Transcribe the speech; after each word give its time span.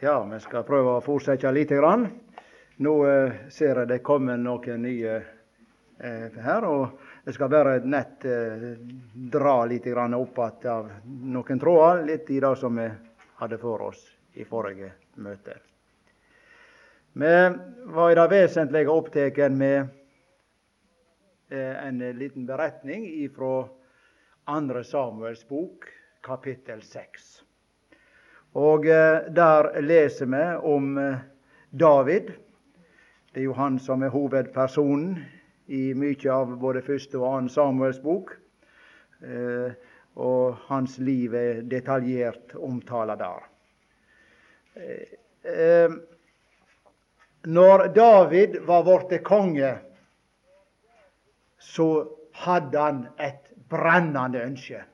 Ja, 0.00 0.24
vi 0.26 0.40
skal 0.42 0.64
prøve 0.66 0.96
å 0.96 1.02
fortsette 1.04 1.50
lite 1.54 1.76
grann. 1.78 2.08
Nå 2.82 2.92
eh, 3.06 3.34
ser 3.54 3.78
jeg 3.78 3.90
det 3.92 4.00
kommer 4.02 4.40
noen 4.40 4.82
nye 4.82 5.12
eh, 5.14 6.34
her. 6.42 6.66
og 6.66 6.98
Jeg 7.22 7.36
skal 7.36 7.52
bare 7.52 7.76
nett 7.86 8.26
eh, 8.26 8.64
dra 9.36 9.54
litt 9.70 9.86
grann 9.86 10.16
opp 10.18 10.40
igjen 10.42 10.72
av 10.72 10.90
noen 11.06 11.62
tråder, 11.62 12.02
litt 12.10 12.34
i 12.34 12.40
det 12.42 12.50
som 12.58 12.74
vi 12.82 12.88
hadde 13.38 13.60
for 13.62 13.86
oss 13.86 14.02
i 14.34 14.44
forrige 14.44 14.90
møte. 15.22 15.60
Vi 17.14 17.32
var 17.94 18.10
i 18.10 18.18
det 18.18 18.28
vesentlige 18.34 18.90
opptatt 18.90 19.38
med 19.54 19.78
eh, 21.54 21.86
en 21.86 22.02
liten 22.18 22.50
beretning 22.50 23.06
fra 23.30 23.56
2. 24.50 24.82
Samuels 24.90 25.46
bok, 25.48 25.86
kapittel 26.26 26.82
seks. 26.82 27.44
Og 28.54 28.86
eh, 28.86 29.26
der 29.34 29.80
leser 29.82 30.26
vi 30.30 30.42
om 30.62 30.98
eh, 30.98 31.22
David. 31.70 32.30
Det 33.32 33.40
er 33.42 33.48
jo 33.48 33.56
han 33.58 33.80
som 33.82 34.04
er 34.06 34.14
hovedpersonen 34.14 35.16
i 35.66 35.88
mye 35.98 36.30
av 36.30 36.52
både 36.62 36.84
første 36.86 37.18
og 37.18 37.26
annen 37.32 37.50
Samuels 37.50 37.98
bok. 38.02 38.36
Eh, 39.26 39.74
og 40.14 40.60
hans 40.68 41.00
liv 41.02 41.34
er 41.34 41.64
detaljert 41.66 42.54
omtala 42.54 43.16
der. 43.18 43.48
Når 47.50 47.86
David 47.94 48.60
var 48.62 48.86
blitt 48.86 49.24
konge, 49.26 49.72
så 51.58 51.88
hadde 52.46 52.78
han 52.78 53.02
et 53.18 53.50
brennende 53.70 54.46
ønske. 54.46 54.84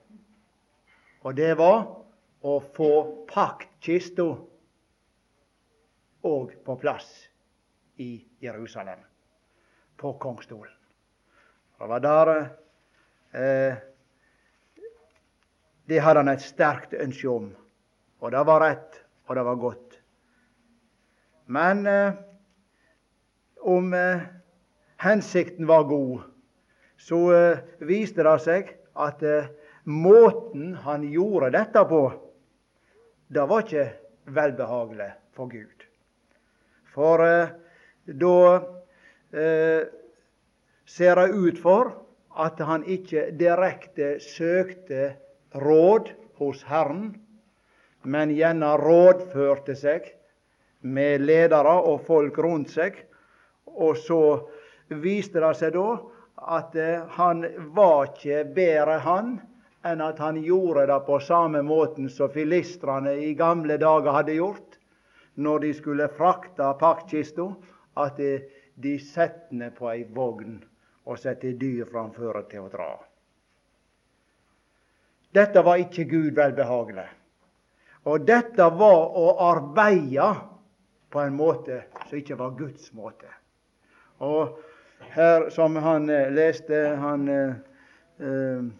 Og 1.20 1.36
det 1.36 1.52
var 1.60 1.99
å 2.40 2.56
få 2.74 2.90
paktkista 3.28 4.26
òg 6.24 6.54
på 6.64 6.76
plass 6.80 7.08
i 8.00 8.24
Jerusalem, 8.40 9.00
på 9.96 10.12
kongstolen. 10.20 10.72
Det 11.80 11.88
var 11.88 12.00
der 12.04 12.30
eh, 13.32 13.76
Det 15.88 15.98
hadde 15.98 16.20
han 16.20 16.28
et 16.30 16.42
sterkt 16.44 16.92
ønske 16.94 17.28
om, 17.28 17.48
og 18.20 18.32
det 18.32 18.42
var 18.46 18.60
rett, 18.62 19.00
og 19.26 19.36
det 19.36 19.44
var 19.44 19.56
godt. 19.58 19.96
Men 21.50 21.86
eh, 21.86 22.12
om 23.60 23.94
eh, 23.94 24.22
hensikten 25.02 25.66
var 25.66 25.88
god, 25.90 26.20
så 27.00 27.18
eh, 27.34 27.64
viste 27.80 28.22
det 28.22 28.36
seg 28.44 28.70
at 28.94 29.24
eh, 29.26 29.48
måten 29.88 30.76
han 30.84 31.08
gjorde 31.10 31.50
dette 31.56 31.84
på, 31.90 32.02
det 33.30 33.46
var 33.46 33.62
ikke 33.62 33.86
velbehagelig 34.34 35.10
for 35.36 35.50
Gud. 35.50 35.84
For 36.90 37.22
eh, 37.22 37.52
da 38.04 38.38
eh, 39.30 39.82
ser 40.86 41.20
det 41.20 41.34
ut 41.34 41.60
for 41.62 41.92
at 42.40 42.58
han 42.66 42.82
ikke 42.90 43.28
direkte 43.38 44.16
søkte 44.22 45.12
råd 45.54 46.10
hos 46.40 46.64
Herren, 46.66 47.12
men 48.02 48.32
gjerne 48.34 48.72
rådførte 48.80 49.76
seg 49.78 50.08
med 50.80 51.22
ledere 51.22 51.76
og 51.86 52.02
folk 52.06 52.38
rundt 52.42 52.72
seg. 52.74 52.96
Og 53.70 53.98
så 54.00 54.22
viste 54.88 55.42
det 55.42 55.52
seg 55.60 55.76
da 55.76 55.86
at 56.58 56.74
eh, 56.74 57.06
han 57.18 57.44
var 57.76 58.10
ikke 58.10 58.42
bedre, 58.56 58.98
han, 59.06 59.36
enn 59.82 60.00
at 60.04 60.18
han 60.18 60.42
gjorde 60.42 60.86
det 60.86 60.98
på 61.06 61.20
samme 61.20 61.62
måten 61.62 62.10
som 62.10 62.30
filistrene 62.30 63.14
i 63.24 63.34
gamle 63.34 63.78
dager 63.80 64.12
hadde 64.12 64.36
gjort 64.36 64.76
når 65.40 65.58
de 65.58 65.70
skulle 65.74 66.08
frakte 66.12 66.66
paktkista, 66.80 67.46
at 67.96 68.18
de, 68.18 68.98
satte 68.98 69.54
ned 69.56 69.72
på 69.76 69.88
ei 69.90 70.02
vogn 70.04 70.58
og 71.08 71.18
setter 71.18 71.56
dyr 71.56 71.88
framfor 71.88 72.42
til 72.50 72.66
å 72.66 72.72
dra. 72.72 72.90
Dette 75.32 75.62
var 75.64 75.80
ikke 75.80 76.04
Gud 76.10 76.34
velbehagelig. 76.36 77.06
Og 78.10 78.24
dette 78.26 78.66
var 78.80 79.16
å 79.16 79.26
arbeide 79.50 80.28
på 81.12 81.22
en 81.22 81.36
måte 81.36 81.84
som 82.08 82.18
ikke 82.18 82.38
var 82.40 82.56
Guds 82.58 82.92
måte. 82.96 83.28
Og 84.20 84.58
her, 85.14 85.48
som 85.50 85.76
han 85.80 86.10
eh, 86.10 86.30
leste 86.32 86.84
han 87.00 87.28
eh, 87.28 87.58
eh 88.20 88.70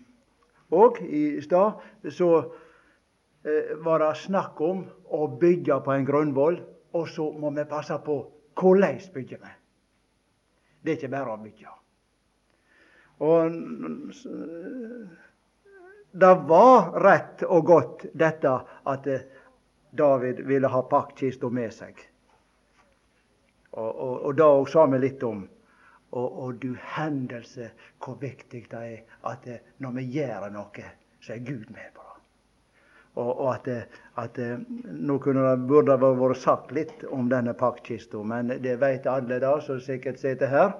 og 0.70 1.00
i 1.03 1.41
stad 1.42 2.10
så 2.10 2.31
eh, 2.41 3.76
var 3.84 4.03
det 4.03 4.12
snakk 4.22 4.60
om 4.62 4.84
å 5.10 5.26
bygge 5.41 5.81
på 5.84 5.94
en 5.94 6.06
grunnvoll, 6.06 6.60
og 6.94 7.08
så 7.08 7.31
må 7.32 7.50
vi 7.56 7.66
passe 7.70 7.98
på 8.04 8.20
hvordan 8.60 9.00
bygger. 9.14 9.44
Det 10.82 10.92
er 10.92 10.98
ikke 10.98 11.12
bare 11.12 11.34
å 11.34 11.42
bygge. 11.42 11.75
Og 13.20 13.58
det 16.10 16.34
var 16.48 16.92
rett 17.04 17.42
og 17.47 17.66
godt 17.66 18.06
dette 18.16 18.54
at 18.88 19.06
eh, 19.06 19.26
David 19.91 20.41
ville 20.47 20.70
ha 20.70 20.82
paktkista 20.87 21.50
med 21.50 21.75
seg. 21.75 21.98
Og, 23.70 23.91
og, 23.91 24.14
og 24.26 24.37
det 24.38 24.48
sa 24.72 24.87
vi 24.91 25.00
litt 25.02 25.22
om. 25.26 25.44
Og, 26.10 26.38
og 26.43 26.54
du 26.62 26.75
hendelse 26.97 27.71
hvor 28.03 28.16
viktig 28.21 28.65
det 28.71 28.81
er 28.82 29.19
at 29.31 29.47
eh, 29.47 29.62
når 29.78 29.98
vi 29.98 30.06
gjør 30.16 30.48
noe, 30.54 30.87
så 31.22 31.37
er 31.37 31.44
Gud 31.47 31.71
med 31.71 31.93
på 31.94 32.03
det. 32.03 32.16
Og, 33.21 33.31
og 33.31 33.48
at, 33.54 33.69
eh, 33.71 34.00
at, 34.19 34.38
eh, 34.43 34.65
Nå 34.91 35.19
kunne 35.22 35.44
det, 35.47 35.69
burde 35.70 35.94
det 35.94 36.12
vært 36.22 36.43
sagt 36.43 36.75
litt 36.75 37.04
om 37.06 37.31
denne 37.31 37.54
paktkista, 37.54 38.25
men 38.26 38.50
det 38.65 38.78
vet 38.82 39.06
alle 39.10 39.38
da, 39.43 39.54
som 39.62 39.78
sikkert 39.82 40.19
sitter 40.22 40.50
her, 40.50 40.75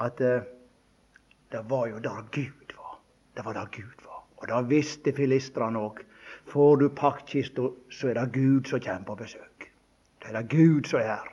at 0.00 0.20
det 0.20 1.62
var 1.68 1.86
jo 1.88 2.00
der 2.04 2.24
Gud 2.32 2.74
var. 2.76 2.98
Det 3.36 3.44
var 3.44 3.54
der 3.56 3.68
Gud 3.72 4.04
var. 4.04 4.24
Og 4.36 4.48
det 4.48 4.64
visste 4.70 5.12
filistrene 5.16 5.80
òg. 5.80 6.02
Får 6.46 6.76
du 6.76 6.88
paktkista, 6.88 7.70
så 7.90 8.10
er 8.10 8.18
det 8.18 8.32
Gud 8.32 8.68
som 8.68 8.80
kommer 8.80 9.06
på 9.06 9.20
besøk. 9.22 9.70
Det 10.22 10.30
er 10.30 10.40
det 10.40 10.48
Gud 10.50 10.88
som 10.90 11.00
er 11.00 11.08
her. 11.14 11.32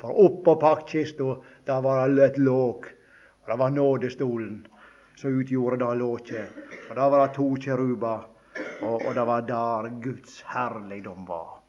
For 0.00 0.16
oppå 0.16 0.54
paktkista 0.60 1.34
der 1.70 1.80
var 1.80 2.08
et 2.08 2.38
låg. 2.38 2.86
Og 3.42 3.46
det 3.50 3.58
var 3.58 3.70
nådestolen 3.70 4.66
som 5.16 5.38
utgjorde 5.38 5.76
det 5.84 5.94
låket. 5.94 6.48
Og 6.90 6.96
da 6.96 7.08
var 7.08 7.26
det 7.26 7.34
to 7.36 7.46
kjeruber. 7.56 8.26
Og, 8.82 9.06
og 9.06 9.14
det 9.14 9.24
var 9.28 9.46
der 9.46 9.88
Guds 10.02 10.40
herligdom 10.50 11.26
var. 11.28 11.60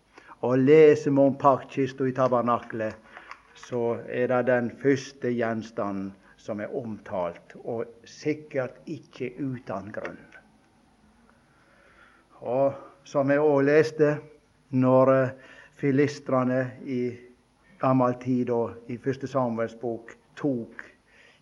Og 0.42 0.58
leser 0.58 1.12
vi 1.12 1.22
om 1.22 1.38
paktkista 1.38 2.08
i 2.10 2.16
tabernaklet, 2.18 2.96
så 3.56 4.00
er 4.10 4.32
det 4.32 4.46
den 4.50 4.72
første 4.82 5.30
gjenstanden 5.30 6.14
som 6.42 6.60
er 6.64 6.74
omtalt, 6.74 7.54
og 7.62 7.86
sikkert 8.08 8.80
ikke 8.90 9.30
uten 9.38 9.92
grunn. 9.94 10.18
Og 12.42 12.74
som 13.06 13.30
jeg 13.30 13.44
òg 13.44 13.68
leste, 13.68 14.16
når 14.74 15.14
eh, 15.14 15.36
filistrene 15.78 16.64
i 16.90 17.04
gammel 17.82 18.14
tid 18.22 18.50
og 18.54 18.92
i 18.94 18.98
første 19.02 19.28
Samuels 19.28 19.74
bok 19.82 20.14
tok 20.38 20.84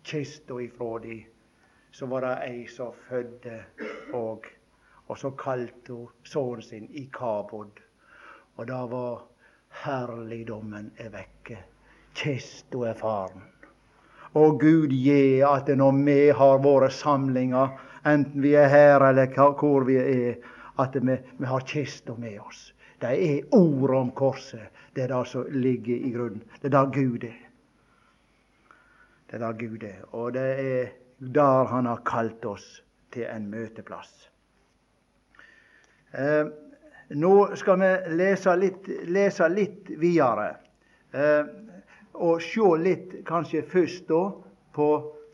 kista 0.04 0.56
ifra 0.62 0.98
dem, 1.02 1.26
så 1.92 2.06
var 2.06 2.24
det 2.24 2.36
ei 2.46 2.62
som 2.70 2.94
fødde 3.08 3.58
og, 4.16 4.46
og 5.08 5.18
så 5.18 5.30
kalte 5.36 5.92
hun 5.92 6.08
sønnen 6.24 6.62
sin 6.62 6.88
Kabod. 7.12 7.82
Og 8.56 8.66
da 8.68 8.80
var 8.86 9.26
herligdommen 9.84 10.90
er 10.98 11.12
vekke. 11.12 11.58
Kista 12.14 12.86
er 12.88 12.94
faren. 12.94 13.44
Og 14.34 14.60
Gud 14.60 14.94
gi 14.94 15.42
at 15.42 15.68
når 15.76 16.04
vi 16.04 16.18
har 16.40 16.62
våre 16.62 16.90
samlinger, 16.90 17.76
enten 18.06 18.42
vi 18.42 18.54
er 18.54 18.68
her 18.68 19.08
eller 19.08 19.34
hvor 19.34 19.84
vi 19.84 19.96
er, 19.96 20.36
at 20.78 20.94
vi, 20.94 21.16
vi 21.38 21.46
har 21.46 21.66
kista 21.66 22.14
med 22.14 22.38
oss. 22.40 22.70
Det 23.00 23.12
er 23.26 23.54
ordet 23.56 23.96
om 23.96 24.10
korset. 24.10 24.68
Det 24.94 25.04
er 25.04 25.12
det 25.12 25.26
som 25.28 25.46
ligger 25.50 25.96
i 25.96 26.10
grunnen. 26.12 26.42
Det 26.60 26.68
er 26.68 26.76
der 26.76 26.90
Gud 26.92 27.24
er. 27.24 27.38
Det 29.30 29.38
er 29.38 29.44
der 29.44 29.52
Gud 29.52 29.82
er. 29.82 30.02
Og 30.12 30.32
det 30.34 30.48
er 30.60 30.88
der 31.18 31.64
Han 31.64 31.86
har 31.86 32.02
kalt 32.04 32.44
oss 32.44 32.82
til 33.12 33.26
en 33.28 33.50
møteplass. 33.50 34.30
Eh, 36.12 36.46
nå 37.10 37.32
skal 37.56 37.80
vi 37.80 37.90
lese 38.16 38.54
litt, 38.56 38.88
lese 39.06 39.48
litt 39.48 39.90
videre. 40.00 40.50
Eh, 41.12 41.44
og 42.14 42.42
se 42.42 42.66
litt, 42.82 43.14
kanskje 43.26 43.62
først 43.62 44.08
da, 44.08 44.22
på 44.74 44.88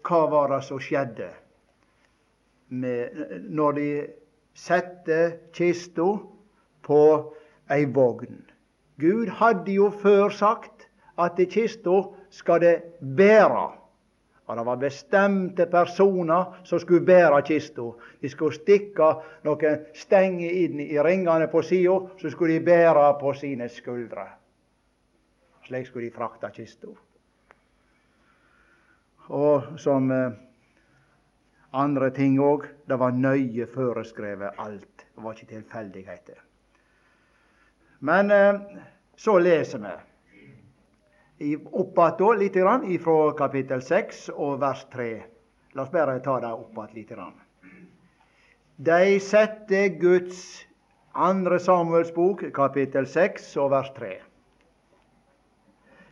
hva 0.07 0.21
var 0.31 0.53
det 0.55 0.63
som 0.65 0.81
skjedde 0.81 1.31
med, 2.69 3.43
når 3.51 3.73
de 3.79 3.89
satte 4.57 5.19
kista 5.55 6.07
på 6.87 7.01
ei 7.71 7.87
vogn. 7.87 8.43
Gud 9.01 9.29
hadde 9.29 9.73
jo 9.73 9.91
før 9.91 10.31
sagt 10.33 10.87
at 11.19 11.41
i 11.41 11.49
kista 11.51 12.03
skal 12.31 12.61
det 12.61 12.77
bære. 13.01 13.67
Og 14.47 14.57
det 14.57 14.67
var 14.67 14.79
bestemte 14.79 15.67
personer 15.67 16.61
som 16.65 16.79
skulle 16.79 17.07
bære 17.07 17.43
kista. 17.43 17.91
De 18.23 18.31
skulle 18.31 18.55
stikke 18.55 19.09
noen 19.45 19.87
stenger 19.95 20.59
inn 20.63 20.81
i 20.85 21.01
ringene 21.03 21.49
på 21.51 21.63
sida, 21.67 21.99
så 22.21 22.31
skulle 22.31 22.55
de 22.55 22.65
bære 22.65 23.09
på 23.21 23.35
sine 23.35 23.69
skuldre. 23.69 24.29
Slik 25.67 25.91
skulle 25.91 26.07
de 26.07 26.15
frakte 26.15 26.51
kista. 26.55 26.95
Og 29.35 29.79
som 29.83 30.11
eh, 30.15 30.31
andre 31.75 32.13
ting 32.15 32.39
òg, 32.39 32.69
det 32.87 32.99
var 33.03 33.19
nøye 33.19 33.67
foreskrevet 33.67 34.63
alt. 34.63 35.09
Det 35.11 35.25
var 35.25 35.35
ikke 35.35 35.55
tilfeldigheter. 35.57 36.46
Men 37.99 38.31
eh, 38.31 38.61
så 39.17 39.39
leser 39.39 39.79
vi 41.39 41.57
opp 41.57 41.99
igjen 41.99 42.39
litt 42.41 43.03
fra 43.03 43.17
kapittel 43.39 43.83
6 43.83 44.29
og 44.35 44.61
vers 44.61 44.87
3. 44.93 45.11
La 45.77 45.85
oss 45.85 45.93
bare 45.93 46.21
ta 46.25 46.39
det 46.41 46.53
opp 46.53 46.79
igjen 46.97 46.97
litt. 46.97 47.43
De 48.77 49.21
sette 49.21 49.89
Guds 50.01 50.67
andre 51.17 51.59
Samuels 51.59 52.13
bok, 52.13 52.45
kapittel 52.53 53.07
6 53.09 53.57
og 53.63 53.71
vers 53.73 53.93
3. 53.97 54.11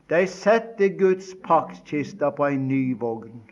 De 0.08 0.26
sette 0.28 0.88
Guds 0.96 1.34
paktkiste 1.44 2.30
på 2.36 2.48
en 2.48 2.68
ny 2.68 2.94
vogn 3.00 3.42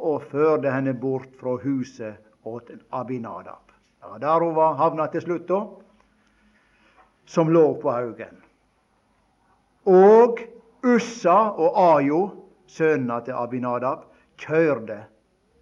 og 0.00 0.24
førte 0.32 0.72
henne 0.72 0.94
bort 0.96 1.32
fra 1.40 1.58
huset 1.60 2.16
åt 2.48 2.72
Abinadab. 2.96 3.72
Ja, 4.00 4.16
der 4.20 4.44
hun 4.44 4.54
var 4.56 4.76
havna 4.80 5.06
til 5.12 5.24
slutt, 5.24 5.48
da, 5.48 5.60
som 7.30 7.50
lå 7.52 7.64
på 7.82 7.92
haugen. 7.94 8.40
Og 9.86 10.40
Ussa 10.82 11.38
og 11.54 11.76
Ajo, 11.78 12.20
sønnene 12.66 13.20
til 13.24 13.38
Abinadab, 13.38 14.08
kjørte 14.40 15.04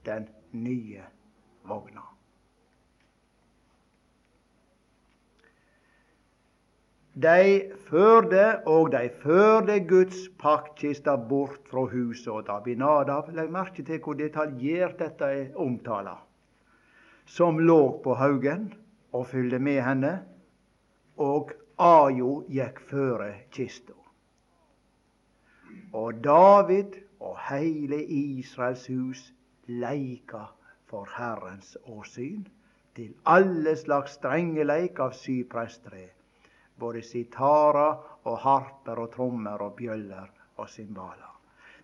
den 0.08 0.28
nye 0.56 1.02
vogna. 1.68 2.06
De 7.18 7.74
førte, 7.90 8.46
og 8.70 8.92
de 8.94 9.08
førte 9.20 9.80
Guds 9.90 10.28
paktkiste 10.38 11.16
bort 11.28 11.66
fra 11.68 11.84
huset 11.90 12.30
og 12.32 12.48
Abinadab. 12.54 13.32
Legg 13.34 13.50
merke 13.52 13.82
til 13.82 13.98
hvor 14.00 14.16
detaljert 14.16 15.00
dette 15.02 15.32
er 15.42 15.56
omtala. 15.58 16.14
Som 17.26 17.58
lå 17.58 17.98
på 18.04 18.14
haugen 18.14 18.70
og 19.12 19.26
fylte 19.26 19.58
med 19.58 19.82
henne, 19.82 20.12
og 21.18 21.50
Ajo 21.78 22.42
gikk 22.50 22.80
føre 22.90 23.32
kista. 23.54 23.94
Og 25.94 26.18
David 26.24 26.96
og 27.20 27.36
heile 27.48 28.00
Israels 28.02 28.86
hus 28.90 29.22
leika 29.66 30.48
for 30.90 31.06
Herrens 31.14 31.76
åsyn 31.86 32.42
til 32.98 33.14
alle 33.30 33.76
slags 33.78 34.18
strengeleik 34.18 34.98
av 34.98 35.14
sypresttre, 35.14 36.08
både 36.78 37.02
sitarer 37.06 38.26
og 38.26 38.38
harper 38.42 39.04
og 39.04 39.12
trommer 39.14 39.62
og 39.62 39.76
bjøller 39.78 40.26
og 40.58 40.68
cymbaler. 40.68 41.34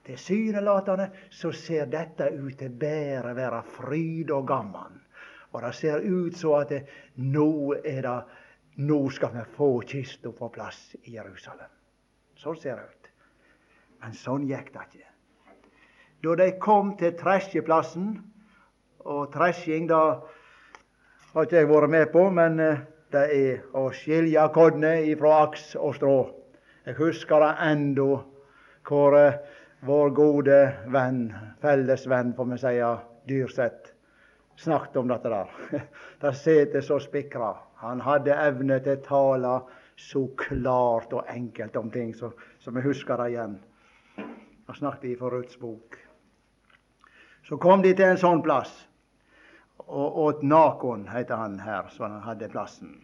Tilsynelatende 0.05 1.08
så 1.31 1.52
ser 1.55 1.87
dette 1.87 2.32
ut 2.35 2.58
til 2.58 2.75
bare 2.81 3.37
være 3.37 3.62
fryd 3.76 4.31
og 4.35 4.46
gammen. 4.46 4.99
Og 5.55 5.62
det 5.62 5.75
ser 5.79 6.02
ut 6.02 6.35
så 6.37 6.56
at 6.64 6.73
det, 6.75 6.82
nå 7.17 7.76
er 7.79 8.02
det 8.02 8.19
nå 8.76 9.10
skal 9.10 9.32
vi 9.34 9.44
få 9.56 9.80
kista 9.86 10.32
på 10.32 10.48
plass 10.48 10.96
i 11.02 11.14
Jerusalem. 11.14 11.70
Sånn 12.36 12.56
ser 12.58 12.78
det 12.78 12.86
ut. 12.90 13.10
Men 14.02 14.16
sånn 14.18 14.46
gikk 14.48 14.72
det 14.74 14.86
ikke. 14.88 15.10
Da 16.24 16.34
de 16.40 16.48
kom 16.60 16.94
til 16.98 17.14
tresjeplassen, 17.20 18.08
og 19.04 19.32
tresjing 19.34 19.86
da 19.90 20.00
har 21.34 21.46
ikke 21.46 21.60
jeg 21.60 21.68
vært 21.70 21.92
med 21.92 22.10
på, 22.12 22.28
men 22.32 22.60
eh, 22.60 22.82
det 23.12 23.24
er 23.36 23.76
å 23.76 23.90
skilje 23.94 24.46
kodene 24.54 24.94
ifra 25.10 25.34
aks 25.44 25.74
og 25.76 25.96
strå. 25.98 26.16
Jeg 26.86 26.96
husker 26.98 27.44
det 27.44 27.52
ennå 27.68 28.08
hvor 28.88 29.16
eh, 29.18 29.36
vår 29.84 30.14
gode 30.16 30.60
venn, 30.92 31.26
fellesvenn, 31.60 32.32
får 32.36 32.48
vi 32.50 32.58
si, 32.62 32.74
Dyrseth, 33.28 33.92
snakket 34.56 34.96
om 34.96 35.10
dette 35.12 35.32
der. 35.32 35.52
Det 36.22 36.32
sitter 36.38 36.80
så 36.80 36.98
spikra. 37.02 37.52
Han 37.84 38.00
hadde 38.04 38.34
evne 38.34 38.81
til 38.84 38.98
å 38.98 39.04
tale 39.04 39.54
så 40.00 40.25
klart 40.40 41.12
og 41.14 41.28
enkelt 41.31 41.76
om 41.76 41.90
ting, 41.94 42.14
så, 42.16 42.32
så 42.58 42.72
vi 42.75 42.82
husker 42.84 43.20
det 43.20 43.31
igjen. 43.34 43.58
Han 44.66 44.78
snakket 44.78 45.10
i 45.10 45.16
Ruths 45.20 45.58
bok. 45.60 45.98
Så 47.44 47.58
kom 47.60 47.82
de 47.84 47.92
til 47.94 48.08
en 48.08 48.20
sånn 48.20 48.42
plass. 48.42 48.72
Og 49.84 50.19
åt 50.25 50.42
Nakon 50.42 51.04
heter 51.12 51.36
han 51.36 51.58
her, 51.60 51.90
så 51.92 52.06
han 52.06 52.22
hadde 52.25 52.48
plassen. 52.48 52.94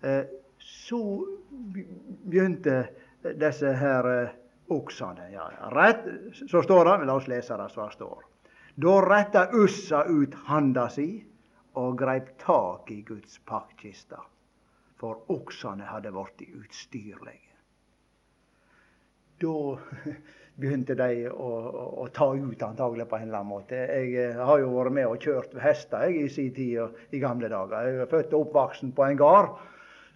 Eh, 0.00 0.24
så 0.58 1.02
begynte 2.24 2.86
disse 3.22 3.74
her 3.76 4.08
eh, 4.10 4.36
oksene. 4.72 5.28
Ja, 5.34 5.50
rett, 5.74 6.06
så 6.48 6.62
står 6.64 6.88
det, 6.88 6.96
La 7.06 7.18
oss 7.20 7.28
lese 7.28 7.58
det 7.60 7.68
som 7.74 7.90
står. 7.92 8.24
Da 8.80 8.94
retta 9.04 9.48
Ussa 9.52 10.04
ut 10.08 10.34
handa 10.48 10.88
si 10.88 11.26
og 11.80 11.96
greip 11.98 12.34
tak 12.42 12.90
i 12.92 13.00
Guds 13.06 13.38
paktkiste, 13.48 14.20
for 15.00 15.24
oksene 15.32 15.88
hadde 15.88 16.12
blitt 16.14 16.44
utstyrlige 16.52 17.52
da 19.42 19.78
begynte 20.60 20.94
de 20.98 21.26
å, 21.30 21.48
å, 21.48 21.84
å, 22.04 22.06
ta 22.14 22.28
ut 22.34 22.62
antagelig 22.62 23.08
på 23.08 23.18
en 23.18 23.26
eller 23.26 23.40
annen 23.40 23.50
måte. 23.50 23.78
Jeg 23.88 24.14
eh, 24.20 24.40
har 24.46 24.60
jo 24.60 24.72
vært 24.74 24.96
med 24.98 25.08
og 25.08 25.22
kjørt 25.24 25.54
hester 25.62 26.06
jeg, 26.06 26.26
i 26.26 26.32
sin 26.32 26.50
tid 26.54 27.14
i 27.16 27.22
gamle 27.22 27.50
dager. 27.52 27.88
Jeg 27.88 28.02
er 28.04 28.10
født 28.10 28.34
og 28.36 28.48
oppvoksen 28.48 28.92
på 28.96 29.06
en 29.08 29.20
gard. 29.20 29.54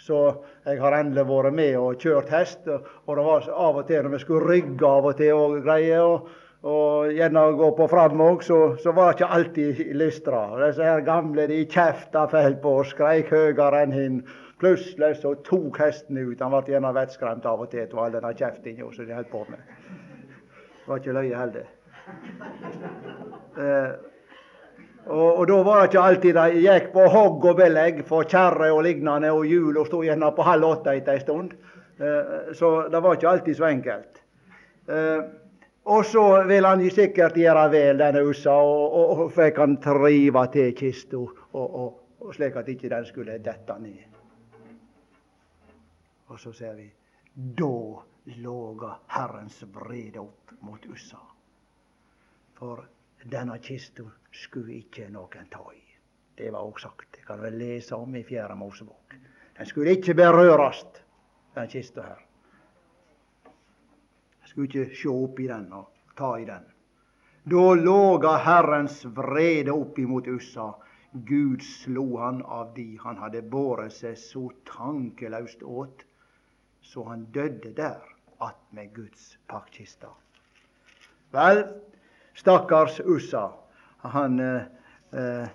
Så 0.02 0.18
jeg 0.66 0.80
har 0.82 0.98
endelig 0.98 1.24
vært 1.30 1.56
med 1.56 1.78
og 1.80 2.02
kjørt 2.02 2.32
hest. 2.34 2.68
Og 2.68 3.14
det 3.16 3.24
var 3.26 3.48
av 3.48 3.80
og 3.80 3.86
til 3.88 4.04
når 4.04 4.18
vi 4.18 4.24
skulle 4.26 4.50
rygge 4.50 4.90
av 4.90 5.08
og 5.08 5.16
til 5.22 5.40
og 5.40 5.56
greie, 5.64 6.02
og, 6.04 6.28
og 6.62 7.12
gjerne 7.12 7.42
gå 7.58 7.68
på 7.76 7.86
fram 7.90 8.20
òg, 8.24 8.42
så, 8.42 8.58
så, 8.80 8.92
var 8.96 9.12
det 9.12 9.18
ikke 9.18 9.34
alltid 9.36 9.82
lystra. 9.94 10.40
Disse 10.64 10.82
her 10.84 11.04
gamle 11.04 11.46
de 11.50 11.60
kjefta 11.68 12.26
fælt 12.32 12.62
på 12.62 12.78
og 12.80 12.88
skreik 12.90 13.30
høyere 13.30 13.84
enn 13.84 13.94
hin. 13.94 14.18
Plutselig 14.60 15.18
så 15.20 15.34
tok 15.44 15.76
hesten 15.82 16.16
ut. 16.16 16.40
Han 16.40 16.54
ble 16.54 16.72
gjerne 16.72 16.94
vettskremt 16.96 17.46
av 17.46 17.60
og 17.66 17.70
til 17.70 17.84
av 17.84 18.02
all 18.06 18.16
denne 18.16 18.32
kjeftinga 18.38 18.88
som 18.94 19.06
de 19.06 19.16
holdt 19.18 19.30
på 19.30 19.44
med. 19.50 19.60
Det 20.80 20.88
var 20.88 21.02
ikke 21.02 21.16
løye 21.18 21.40
heller. 21.42 21.72
Eh, 23.56 23.92
og, 25.06 25.38
og, 25.38 25.44
da 25.48 25.56
var 25.62 25.80
det 25.80 25.90
ikke 25.90 26.02
alltid 26.08 26.34
de 26.34 26.62
gikk 26.64 26.92
på 26.94 27.06
hogg 27.12 27.44
og 27.46 27.58
belegg 27.60 28.00
for 28.08 28.26
kjerre 28.26 28.72
og 28.74 28.82
lignende, 28.86 29.30
og 29.30 29.46
hjula 29.46 29.84
sto 29.86 30.02
gjerne 30.02 30.32
på 30.34 30.46
halv 30.46 30.70
åtte 30.72 30.96
etter 30.98 31.14
ei 31.14 31.22
stund. 31.22 31.52
Eh, 32.00 32.54
så 32.56 32.70
det 32.90 33.02
var 33.04 33.18
ikke 33.18 33.30
alltid 33.30 33.58
så 33.60 33.68
enkelt. 33.68 34.22
Eh, 34.88 35.20
og 35.86 36.04
så 36.04 36.24
vil 36.48 36.66
han 36.66 36.82
sikkert 36.90 37.36
gjøre 37.38 37.68
vel, 37.70 38.00
denne 38.02 38.24
Ussa, 38.26 38.50
og, 38.50 38.96
og, 38.98 39.20
og 39.26 39.32
fikk 39.36 39.60
han 39.62 39.76
trive 39.82 40.42
til 40.54 40.74
kista, 40.74 41.20
slik 42.34 42.58
at 42.58 42.68
ikke 42.72 42.90
den 42.90 43.06
skulle 43.06 43.38
dette 43.38 43.78
ned. 43.78 44.18
Og 46.26 46.40
så 46.42 46.52
ser 46.52 46.74
vi 46.74 46.88
da 47.36 48.02
låga 48.42 48.96
Herrens 49.14 49.62
vrede 49.70 50.18
opp 50.24 50.56
mot 50.66 50.90
Ussa. 50.90 51.22
For 52.58 52.82
denne 53.22 53.60
kista 53.62 54.08
skulle 54.34 54.80
ikke 54.80 55.06
noen 55.14 55.46
ta 55.52 55.62
i. 55.70 55.82
Det 56.36 56.50
var 56.50 56.66
òg 56.66 56.82
sagt. 56.82 57.12
Det 57.14 57.22
kan 57.28 57.38
vi 57.44 57.54
lese 57.54 57.94
om 57.94 58.18
i 58.18 58.26
Fjerde 58.26 58.58
Mosebok. 58.58 59.14
Den 59.56 59.66
skulle 59.66 59.94
ikke 59.94 60.18
berøres, 60.18 60.82
den 61.54 61.70
kista 61.70 62.10
her. 62.10 62.25
Skulle 64.56 64.70
ikke 64.70 64.96
se 64.96 65.08
opp 65.12 65.40
i 65.44 65.46
den 65.52 65.66
og 65.76 65.90
ta 66.16 66.30
i 66.40 66.44
den. 66.48 66.62
Da 67.44 67.74
låga 67.76 68.38
Herrens 68.40 69.02
vrede 69.04 69.74
opp 69.76 69.98
imot 70.00 70.26
Ussa. 70.32 70.70
Gud 71.12 71.60
slo 71.62 72.16
han 72.16 72.40
av 72.42 72.72
de 72.74 72.86
han 73.02 73.20
hadde 73.20 73.42
båret 73.52 73.92
seg 73.92 74.16
så 74.16 74.46
tankelaust 74.64 75.60
åt 75.62 76.06
så 76.80 77.04
han 77.10 77.26
døde 77.36 77.74
der 77.76 78.00
attmed 78.40 78.94
Guds 78.96 79.36
paktkiste. 79.48 80.08
Vel, 81.36 81.62
stakkars 82.34 83.00
Ussa, 83.04 83.50
han 84.08 84.40
eh, 84.40 84.68
eh, 85.12 85.48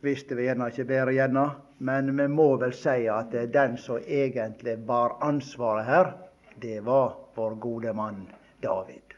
visste 0.00 0.40
vi 0.40 0.48
gjerne 0.48 0.72
ikke 0.72 0.88
bedre, 0.88 1.16
gjerne, 1.20 1.46
men 1.84 2.14
vi 2.16 2.28
må 2.32 2.54
vel 2.64 2.72
si 2.72 3.04
at 3.12 3.36
den 3.52 3.76
som 3.76 4.00
egentlig 4.00 4.78
bar 4.88 5.18
ansvaret 5.20 5.84
her, 5.92 6.12
det 6.56 6.80
var 6.86 7.27
vår 7.38 7.56
gode 7.62 7.94
mann 7.94 8.26
David. 8.60 9.14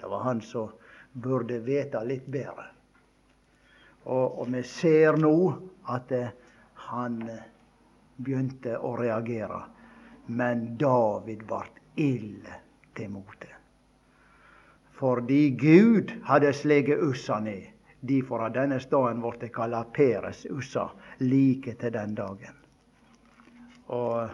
Det 0.00 0.06
var 0.06 0.24
han 0.28 0.40
som 0.40 0.72
burde 1.12 1.58
vite 1.66 2.02
litt 2.06 2.26
bedre. 2.26 2.68
Og, 4.06 4.38
og 4.40 4.50
vi 4.54 4.62
ser 4.62 5.18
nå 5.18 5.36
at 5.90 6.12
eh, 6.14 6.34
han 6.86 7.18
begynte 8.16 8.78
å 8.78 8.94
reagere. 9.00 9.64
Men 10.26 10.76
David 10.78 11.42
ble 11.46 11.64
ille 12.02 12.62
til 12.94 13.10
mote. 13.14 13.52
fordi 14.96 15.50
Gud 15.60 16.12
hadde 16.24 16.52
sleget 16.56 17.02
Ussa 17.04 17.36
ned. 17.40 17.66
Derfor 18.00 18.38
har 18.46 18.54
denne 18.54 18.78
staden 18.80 19.20
blitt 19.20 19.52
kalla 19.52 19.82
Peres 19.84 20.46
Ussa 20.50 20.86
like 21.18 21.74
til 21.74 21.92
den 21.92 22.14
dagen. 22.14 22.56
Og 23.86 24.30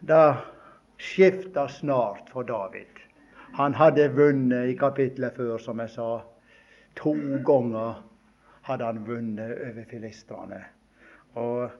det 0.00 0.22
skifta 1.02 1.68
snart 1.68 2.30
for 2.30 2.46
David. 2.46 3.02
Han 3.58 3.74
hadde 3.74 4.08
vunnet 4.14 4.70
i 4.70 4.76
kapittelet 4.78 5.36
før, 5.36 5.58
som 5.58 5.80
jeg 5.82 5.90
sa. 5.92 6.08
To 7.02 7.12
ganger 7.44 7.98
hadde 8.68 8.86
han 8.86 9.02
vunnet 9.06 9.58
over 9.66 9.84
filistrene. 9.90 10.62
Og 11.34 11.70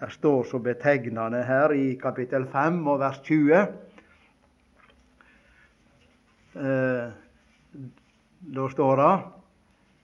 det 0.00 0.10
står 0.12 0.44
så 0.50 0.58
betegnende 0.58 1.44
her 1.46 1.72
i 1.76 1.94
kapittel 2.00 2.46
5 2.50 2.80
og 2.88 3.00
vers 3.00 3.20
20. 3.24 3.66
Eh, 6.52 7.12
da 8.52 8.68
står 8.68 8.96
det 9.00 9.12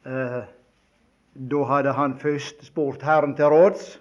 eh, 0.08 0.42
Da 1.50 1.64
hadde 1.68 1.92
han 1.92 2.14
først 2.18 2.64
spurt 2.70 3.02
Herren 3.02 3.34
til 3.36 3.50
råds. 3.52 3.98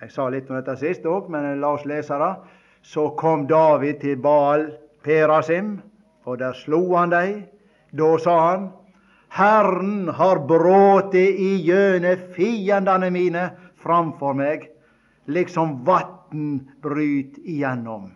Jeg 0.00 0.10
sa 0.14 0.28
litt 0.30 0.50
om 0.50 0.56
dette 0.56 0.74
sist 0.78 1.06
òg, 1.06 1.28
men 1.30 1.60
la 1.60 1.74
oss 1.76 1.86
lese 1.86 2.18
det. 2.18 2.32
Så 2.82 3.10
kom 3.10 3.46
David 3.46 4.00
til 4.00 4.16
Baal 4.22 4.70
Perasim, 5.04 5.78
og 6.24 6.38
der 6.38 6.52
slo 6.52 6.82
han 6.96 7.10
dem. 7.10 7.42
Da 7.92 8.10
sa 8.20 8.36
han, 8.50 8.68
Herren 9.28 10.08
har 10.08 10.40
bråte 10.48 11.20
igjennom 11.20 12.28
fiendene 12.34 13.10
mine 13.12 13.44
framfor 13.80 14.36
meg, 14.36 14.68
liksom 15.28 15.82
vatn 15.84 16.58
bryt 16.82 17.38
igjennom. 17.44 18.10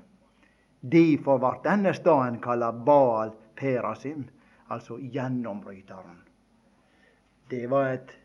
Derfor 0.80 1.38
ble 1.38 1.52
denne 1.64 1.92
staden 1.94 2.40
kalla 2.42 2.72
Baal 2.72 3.32
Perasim, 3.56 4.24
altså 4.68 4.98
gjennombryteren. 4.98 6.18
Det 7.48 7.66
var 7.70 7.92
et 7.92 8.18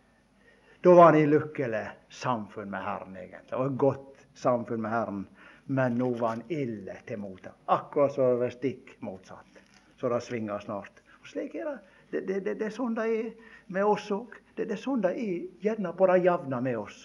Da 0.83 0.93
var 0.93 1.11
han 1.11 1.15
i 1.19 1.25
lykkelig 1.25 1.87
samfunn 2.09 2.69
med 2.69 2.83
Herren, 2.85 3.15
egentlig. 3.17 3.57
Og 3.57 3.65
et 3.65 3.77
godt 3.81 4.27
samfunn 4.37 4.81
med 4.81 4.91
Herren. 4.91 5.23
Men 5.67 5.97
nå 5.99 6.09
var 6.19 6.37
han 6.37 6.43
ille 6.53 6.95
til 7.07 7.19
mote. 7.19 7.51
Akkurat 7.67 8.13
så 8.15 8.31
det 8.31 8.39
var 8.41 8.55
stikk 8.55 8.95
motsatt. 9.03 9.59
Så 9.99 10.09
det 10.09 10.21
svinger 10.23 10.63
snart. 10.63 11.01
Og 11.21 11.27
slik 11.27 11.55
er 11.55 11.71
det. 11.71 11.77
Det, 12.11 12.21
det, 12.27 12.39
det, 12.45 12.53
det 12.59 12.69
er 12.69 12.75
sånn 12.75 12.95
det 12.95 13.07
er 13.11 13.31
med 13.75 13.83
oss 13.83 14.07
òg. 14.15 14.37
Det, 14.55 14.69
er 14.71 14.79
sånn 14.79 15.03
det 15.03 15.11
er 15.19 15.65
gjerne 15.65 15.91
på 15.97 16.07
det 16.07 16.21
jevne 16.23 16.61
med 16.63 16.79
oss. 16.79 17.01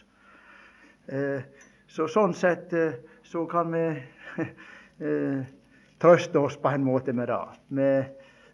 Eh, 1.10 1.42
så 1.90 2.06
sånn 2.08 2.34
sett 2.38 2.72
eh, 2.78 3.00
så 3.26 3.42
kan 3.50 3.74
vi 3.74 3.82
eh, 5.08 5.42
trøste 6.02 6.38
oss 6.38 6.56
på 6.62 6.70
en 6.70 6.86
måte 6.86 7.12
med 7.12 7.32
det. 7.32 7.96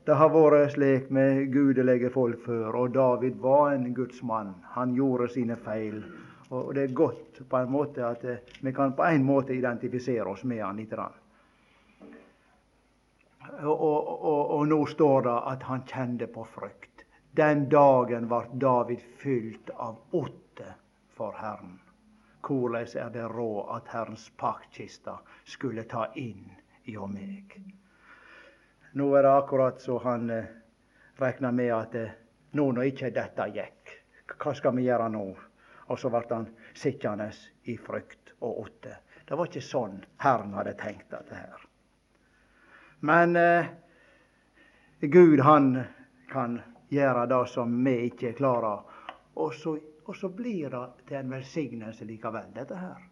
Det 0.08 0.16
har 0.16 0.32
vært 0.32 0.72
slik 0.72 1.10
med 1.12 1.50
gudelige 1.52 2.08
folk 2.14 2.40
før, 2.46 2.72
og 2.80 2.94
David 2.94 3.36
var 3.44 3.74
en 3.74 3.90
gudsmann. 3.94 4.54
Han 4.72 4.94
gjorde 4.96 5.28
sine 5.34 5.58
feil. 5.60 6.00
Og 6.48 6.74
det 6.74 6.82
er 6.82 6.94
godt 6.96 7.40
på 7.48 7.56
en 7.56 7.70
måte 7.70 8.04
at 8.06 8.24
eh, 8.24 8.36
vi 8.60 8.72
kan 8.72 8.94
på 8.96 9.04
en 9.04 9.24
måte 9.24 9.52
identifisere 9.52 10.24
oss 10.30 10.44
med 10.48 10.62
han 10.64 10.76
litt. 10.80 10.92
Og, 13.58 13.74
og, 13.74 14.08
og, 14.08 14.50
og, 14.56 14.62
nå 14.68 14.78
står 14.86 15.22
det 15.26 15.36
at 15.52 15.66
han 15.68 15.84
kjente 15.88 16.28
på 16.32 16.44
frykt. 16.48 17.04
Den 17.36 17.66
dagen 17.68 18.28
ble 18.28 18.40
David 18.52 19.02
fylt 19.20 19.70
av 19.76 19.98
åtte 20.16 20.72
for 21.16 21.36
Herren. 21.36 21.76
Hvordan 22.48 22.86
er 22.96 23.10
det 23.12 23.26
råd 23.28 23.74
at 23.76 23.90
Herrens 23.92 24.30
paktkiste 24.40 25.18
skulle 25.44 25.84
ta 25.84 26.06
inn 26.16 26.48
hjå 26.88 27.06
meg? 27.12 27.58
Nå 28.96 29.10
er 29.18 29.26
det 29.26 29.34
akkurat 29.34 29.82
så 29.84 29.98
han 30.00 30.30
eh, 30.32 30.48
regna 31.20 31.52
med 31.52 31.74
at 31.76 31.94
eh, 31.94 32.16
nå 32.56 32.70
når 32.72 32.88
ikke 32.94 33.12
dette 33.12 33.50
gikk, 33.52 33.92
hva 34.38 34.54
skal 34.56 34.76
vi 34.78 34.86
gjøre 34.88 35.10
nå? 35.12 35.26
Og 35.88 35.98
så 35.98 36.10
ble 36.12 36.24
han 36.30 36.48
sittende 36.76 37.30
i 37.64 37.76
frykt 37.80 38.34
og 38.40 38.60
åtte. 38.66 38.98
Det 39.28 39.36
var 39.36 39.48
ikke 39.48 39.64
sånn 39.64 39.98
Herren 40.24 40.54
hadde 40.56 40.76
tenkt 40.80 41.10
dette 41.12 41.36
her. 41.36 41.64
Men 43.00 43.36
eh, 43.36 43.68
Gud, 45.00 45.40
han 45.40 45.84
kan 46.32 46.60
gjøre 46.88 47.26
det 47.30 47.42
som 47.52 47.76
vi 47.84 47.94
ikke 48.08 48.32
klarer. 48.38 48.82
Og 49.38 49.54
så, 49.54 49.76
og 50.04 50.16
så 50.16 50.28
blir 50.28 50.70
det 50.72 50.84
til 51.06 51.20
en 51.20 51.30
velsignelse 51.30 52.08
likevel, 52.08 52.50
dette 52.54 52.76
her. 52.76 53.04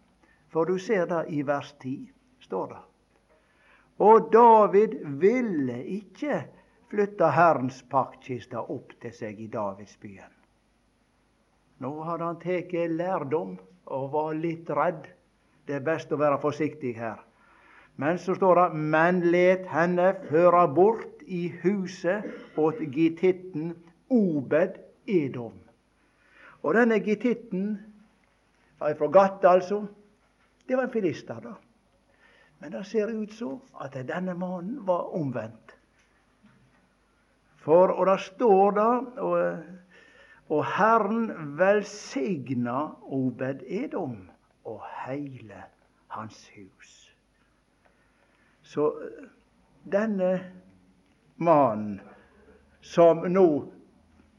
For 0.51 0.65
du 0.65 0.77
ser 0.79 1.05
det 1.07 1.25
i 1.33 1.43
vers 1.47 1.73
10, 1.79 2.11
står 2.43 2.67
det. 2.73 2.83
Og 3.97 4.31
David 4.31 4.99
ville 5.21 5.81
ikke 5.97 6.41
flytte 6.91 7.31
Herrens 7.33 7.81
paktkiste 7.89 8.61
opp 8.61 8.93
til 9.01 9.13
seg 9.13 9.39
i 9.41 9.47
Davidsbyen. 9.51 10.36
Nå 11.83 11.91
hadde 12.07 12.25
han 12.25 12.39
tatt 12.41 12.73
lærdom 12.73 13.57
og 13.85 14.11
var 14.13 14.33
litt 14.33 14.69
redd. 14.69 15.05
Det 15.67 15.77
er 15.77 15.85
best 15.85 16.11
å 16.11 16.19
være 16.19 16.39
forsiktig 16.41 16.95
her. 16.97 17.19
Men 17.97 18.19
så 18.21 18.35
står 18.37 18.59
det 18.61 18.81
men 18.93 19.21
let 19.31 19.65
henne 19.71 20.11
føre 20.29 20.67
bort 20.73 21.23
i 21.25 21.47
huset 21.63 22.57
åt 22.57 22.81
gittitten 22.93 23.73
Obed 24.13 24.77
Edom. 25.07 25.55
Og 26.63 26.75
denne 26.77 26.99
gittitten, 27.03 27.77
fra 28.77 29.09
Gatt 29.11 29.45
altså, 29.45 29.81
det 30.67 30.77
var 30.77 30.87
en 30.87 30.93
filister, 30.93 31.39
da. 31.41 31.55
Men 32.59 32.73
det 32.73 32.85
ser 32.89 33.11
ut 33.13 33.33
så 33.33 33.51
at 33.81 33.97
denne 34.07 34.33
mannen 34.37 34.79
var 34.87 35.13
omvendt. 35.15 35.75
For, 37.61 37.91
og 37.91 38.07
det 38.07 38.19
står 38.23 38.71
da 38.77 38.87
og 39.21 39.63
og 40.49 40.65
Herren 40.77 41.31
velsigna 41.57 42.79
Obed 43.01 43.63
Edom 43.67 44.29
og 44.65 44.83
heile 45.05 45.63
hans 46.07 46.51
hus. 46.55 46.93
Så 48.61 48.91
denne 49.91 50.31
mannen 51.37 51.99
som 52.81 53.25
nå 53.31 53.49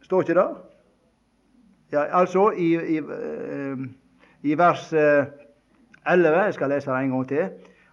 Står 0.08 0.22
ikke 0.24 0.34
det? 0.38 0.48
Ja, 1.92 2.02
altså 2.16 2.46
i, 2.56 2.68
i, 2.94 2.96
eh, 2.96 3.80
i 4.42 4.54
vers 4.56 4.86
11, 4.92 5.34
eh, 6.06 6.44
jeg 6.44 6.54
skal 6.54 6.70
lese 6.72 6.90
det 6.90 7.02
en 7.02 7.10
gang 7.10 7.26
til. 7.28 7.50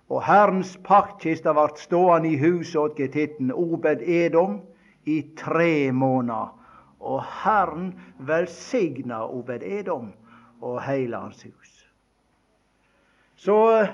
Og 0.09 0.23
Herrens 0.23 0.77
paktkiste 0.85 1.51
vart 1.57 1.79
stående 1.79 2.31
i 2.31 2.37
huset 2.39 2.77
åt 2.79 2.95
getitten 2.95 3.51
Obed 3.51 3.99
Edom 4.07 4.61
i 5.03 5.17
tre 5.37 5.91
måneder. 5.91 6.53
Og 7.05 7.21
Herren 7.43 7.91
velsigna 8.17 9.23
Obed 9.29 9.63
Edom 9.63 10.11
og 10.65 10.79
heile 10.85 11.21
hans 11.21 11.43
hus. 11.45 11.75
Så 13.35 13.57
eh, 13.77 13.93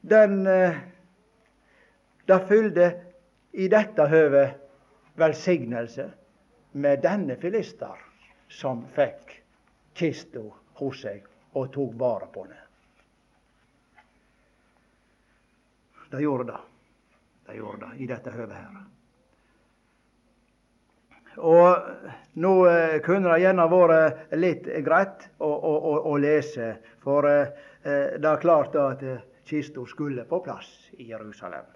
den 0.00 0.46
eh, 0.46 0.82
Det 2.26 2.38
fylte 2.48 2.86
i 3.52 3.66
dette 3.68 4.06
høvet 4.08 4.54
velsignelse 5.20 6.06
med 6.72 7.02
denne 7.04 7.36
filister 7.36 8.00
som 8.48 8.80
fikk 8.96 9.34
kista 9.94 10.40
hos 10.80 11.02
seg 11.04 11.26
og 11.52 11.68
tok 11.74 11.92
vare 12.00 12.30
på 12.32 12.46
henne. 12.46 12.62
Det 16.10 16.22
gjorde 16.22 16.48
det. 16.52 16.60
Det 17.46 17.56
gjorde 17.60 17.86
det 17.86 18.00
i 18.00 18.06
dette 18.06 18.30
høvet 18.30 18.56
her. 18.56 18.93
Og 21.36 21.76
nå 22.38 22.52
eh, 22.70 23.00
kunne 23.02 23.32
det 23.32 23.42
gjerne 23.42 23.66
vært 23.70 24.34
litt 24.38 24.66
greit 24.86 25.28
å, 25.38 25.48
å, 25.50 25.72
å, 25.74 25.94
å 26.12 26.16
lese, 26.22 26.76
for 27.02 27.26
eh, 27.26 27.48
eh 27.82 28.18
det 28.18 28.28
er 28.30 28.42
klart 28.42 28.76
at 28.78 29.02
eh, 29.02 29.24
kista 29.44 29.84
skulle 29.86 30.24
på 30.24 30.40
plass 30.44 30.90
i 30.98 31.10
Jerusalem. 31.10 31.66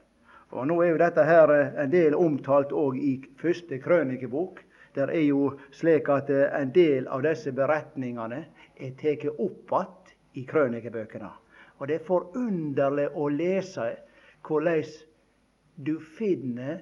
Og 0.50 0.66
Nå 0.66 0.78
er 0.82 0.92
jo 0.92 1.00
dette 1.02 1.24
her 1.26 1.50
eh, 1.52 1.74
en 1.82 1.90
del 1.90 2.14
omtalt 2.14 2.72
òg 2.72 2.96
i 2.98 3.18
første 3.40 3.78
krønikebok. 3.82 4.62
Der 4.94 5.10
er 5.10 5.26
jo 5.26 5.58
slik 5.70 6.08
at 6.08 6.30
en 6.30 6.72
del 6.72 7.06
av 7.06 7.22
disse 7.22 7.52
beretningene 7.52 8.44
er 8.78 8.94
tatt 8.98 9.26
opp 9.38 9.74
igjen 9.74 10.14
i 10.34 10.44
krønikebøkene. 10.46 11.30
Og 11.78 11.88
det 11.88 11.98
er 11.98 12.06
forunderlig 12.06 13.08
å 13.14 13.28
lese 13.30 13.90
hvordan 14.46 14.82
du 15.76 15.98
finner 16.00 16.80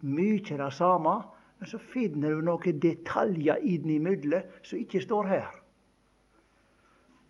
mye 0.00 0.56
det 0.56 0.72
samme 0.72 1.18
men 1.60 1.68
så 1.68 1.78
finner 1.92 2.32
du 2.32 2.44
noen 2.44 2.78
detaljer 2.80 3.60
innimellom 3.68 4.46
som 4.64 4.80
ikke 4.80 5.02
står 5.04 5.28
her 5.28 5.50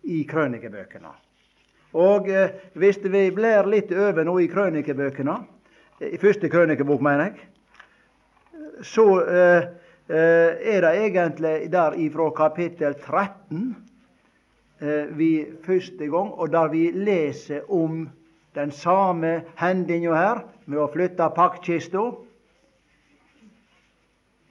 i 0.07 0.21
krønikebøkene. 0.25 1.11
Og 1.99 2.29
eh, 2.31 2.53
hvis 2.79 3.01
vi 3.03 3.25
blir 3.35 3.67
litt 3.67 3.91
over 3.91 4.23
nå 4.25 4.37
i 4.39 4.47
krønikebøkene, 4.49 5.35
i 6.07 6.17
første 6.17 6.49
krønikebok, 6.49 7.03
mener 7.03 7.27
jeg, 7.27 7.49
så 8.87 9.05
eh, 9.19 9.67
eh, 10.07 10.75
er 10.75 10.81
det 10.87 10.93
egentlig 11.03 11.71
der 11.71 11.99
ifra 11.99 12.29
kapittel 12.39 12.95
13 12.95 13.75
eh, 14.79 15.11
vi 15.17 15.45
første 15.65 16.07
gang, 16.07 16.31
og 16.31 16.51
der 16.55 16.71
vi 16.71 16.87
leser 16.95 17.67
om 17.67 18.07
den 18.55 18.71
samme 18.71 19.41
hendinga 19.59 20.15
her, 20.15 20.43
med 20.65 20.79
å 20.79 20.89
flytte 20.91 21.27
paktkista 21.35 22.07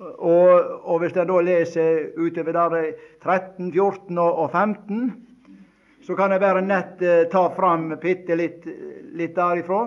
Og, 0.00 0.80
og 0.88 1.02
hvis 1.02 1.16
en 1.16 1.28
da 1.28 1.40
leser 1.45 2.14
utover 2.16 2.57
der 2.57 2.92
13, 3.21 3.73
14 3.73 4.19
og 4.19 4.50
15, 4.50 5.26
så 6.02 6.16
kan 6.16 6.33
jeg 6.33 6.40
bare 6.40 6.62
nett 6.64 7.02
eh, 7.04 7.26
ta 7.28 7.42
fram 7.52 7.90
bitte 8.00 8.37
litt, 8.38 8.64
litt 9.12 9.37
derifra. 9.37 9.83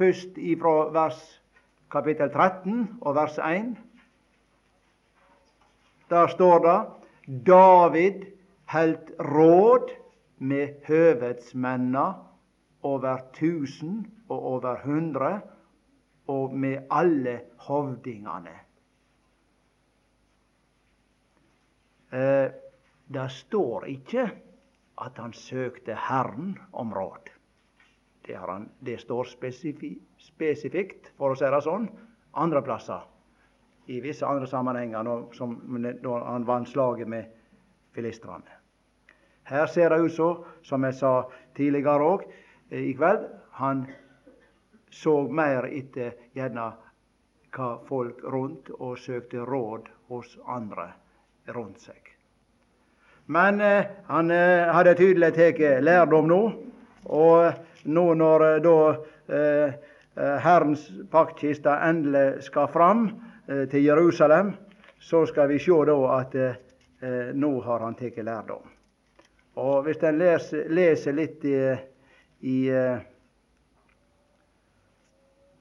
Først 0.00 0.38
ifra 0.40 0.88
vers 0.94 1.20
kapittel 1.92 2.30
13 2.32 3.02
og 3.02 3.14
vers 3.18 3.36
1. 3.44 3.74
Der 6.10 6.32
står 6.32 6.64
det 6.64 6.78
David 7.46 8.24
heldt 8.72 9.12
råd 9.20 9.92
med 10.40 10.80
høvedsmenna 10.88 12.06
over 12.82 13.20
tusen 13.36 14.06
og 14.28 14.42
over 14.54 14.80
hundre, 14.84 15.40
og 16.30 16.54
med 16.54 16.86
alle 16.90 17.40
hovdingane. 17.66 18.54
Eh, 18.54 18.66
det 22.10 23.26
står 23.30 23.86
ikke 23.90 24.24
at 25.00 25.18
han 25.18 25.32
søkte 25.32 25.94
Herren 25.94 26.56
om 26.72 26.94
råd. 26.94 27.30
Det, 28.26 28.34
han, 28.36 28.68
det 28.80 29.00
står 29.00 29.24
spesifi, 29.24 29.94
spesifikt, 30.18 31.12
for 31.16 31.32
å 31.32 31.38
si 31.38 31.48
det 31.48 31.62
sånn, 31.64 31.88
andre 32.38 32.62
plasser. 32.62 33.06
I 33.90 34.00
visse 34.04 34.26
andre 34.26 34.46
sammenhenger, 34.46 35.02
når 35.02 36.26
han 36.26 36.46
vant 36.46 36.68
slaget 36.68 37.08
med 37.08 37.30
filistrene. 37.96 38.58
Her 39.50 39.66
ser 39.66 39.90
det 39.90 40.04
ut 40.04 40.14
som, 40.14 40.44
som 40.62 40.84
jeg 40.86 40.94
sa 40.94 41.14
tidligere 41.56 42.06
òg 42.06 42.26
eh, 42.70 42.84
i 42.90 42.92
kveld, 42.94 43.24
han 43.58 43.86
så 44.90 45.16
mer 45.26 45.66
etter 45.66 46.14
gjerne 46.36 46.68
hva 47.50 47.70
folk 47.88 48.22
rundt, 48.30 48.70
og 48.78 48.98
søkte 48.98 49.42
råd 49.42 49.88
hos 50.10 50.36
andre 50.46 50.92
rundt 51.48 51.80
seg. 51.80 52.10
Men 53.30 53.60
eh, 53.60 53.84
han 54.10 54.30
eh, 54.34 54.70
hadde 54.74 54.96
tydelig 54.98 55.34
tatt 55.36 55.60
lærdom 55.84 56.28
nå. 56.30 56.40
Og 57.14 57.86
nå 57.94 58.06
når 58.18 58.46
eh, 58.46 58.56
da 58.64 58.76
eh, 58.90 59.76
eh, 60.16 60.34
Herrens 60.44 60.88
paktkiste 61.12 61.76
endelig 61.86 62.42
skal 62.48 62.68
fram 62.72 63.06
eh, 63.46 63.68
til 63.70 63.86
Jerusalem, 63.86 64.54
så 64.98 65.22
skal 65.26 65.48
vi 65.48 65.60
se 65.62 65.78
da 65.88 65.96
at 66.18 66.34
nå 67.32 67.48
har 67.64 67.80
han 67.80 67.94
tatt 67.96 68.18
lærdom. 68.20 68.66
Og 69.56 69.86
hvis 69.86 70.02
en 70.04 70.18
leser, 70.20 70.66
leser 70.68 71.14
litt 71.16 71.44
i, 71.48 71.54
i, 72.44 72.56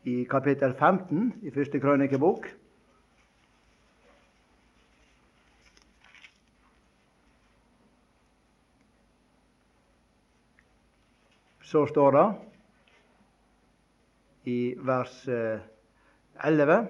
i 0.03 0.15
kapittel 0.27 0.73
15 0.75 1.29
i 1.47 1.53
første 1.55 1.79
krønikebok 1.79 2.49
så 11.69 11.85
står 11.87 12.11
det 12.11 12.27
i 14.43 14.75
vers 14.81 15.27
11 16.43 16.73
eh, 16.73 16.85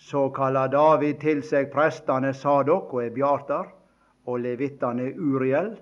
så 0.00 0.22
kaller 0.32 0.70
David 0.72 1.18
til 1.20 1.42
seg 1.44 1.68
prestene 1.72 2.30
Sadok 2.32 2.94
og 2.96 3.02
Ebiatar 3.04 3.68
og 4.30 4.40
levittene 4.40 5.10
Uriel, 5.12 5.74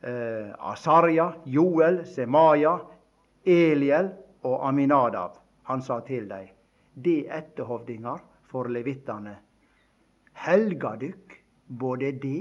eh, 0.00 0.48
Asarja, 0.72 1.28
Joel, 1.44 2.06
Semaya, 2.08 2.78
Eliel 3.44 4.08
og 4.48 4.64
Aminadab. 4.70 5.36
Han 5.68 5.84
sa 5.84 6.00
til 6.08 6.24
dem, 6.28 6.48
de 6.94 7.18
etterhovdinger 7.28 8.24
for 8.48 8.72
levittene, 8.72 9.36
helga 10.46 10.96
dykk 11.04 11.36
både 11.68 12.16
de 12.24 12.38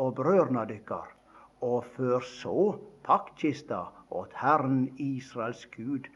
og 0.00 0.14
brødrene 0.16 0.64
dykkar, 0.72 1.17
og 1.60 1.84
før 1.96 2.20
så 2.20 2.78
paktkista 3.06 3.82
åt 4.10 4.32
Herren 4.40 4.88
Israels 4.98 5.64
Gud 5.76 6.06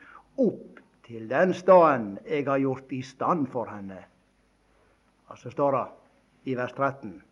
opp 0.40 0.80
til 1.06 1.28
den 1.30 1.54
staden 1.54 2.14
jeg 2.26 2.46
har 2.46 2.62
gjort 2.62 2.92
i 2.92 3.02
stand 3.02 3.48
for 3.52 3.70
henne. 3.70 3.98
Og 5.28 5.38
så 5.38 5.50
står 5.50 5.76
det 5.76 5.86
i 6.52 6.56
vers 6.56 6.72
13 6.72 7.22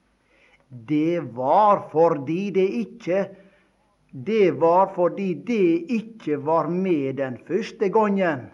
Det 0.88 1.20
var 1.36 1.88
fordi 1.92 2.50
det 2.50 2.68
ikke 2.84 3.28
Det 4.10 4.60
var 4.60 4.90
fordi 4.94 5.34
det 5.34 5.86
ikke 5.90 6.36
var 6.46 6.68
med 6.68 7.14
den 7.16 7.38
første 7.46 7.88
gangen 7.88 8.48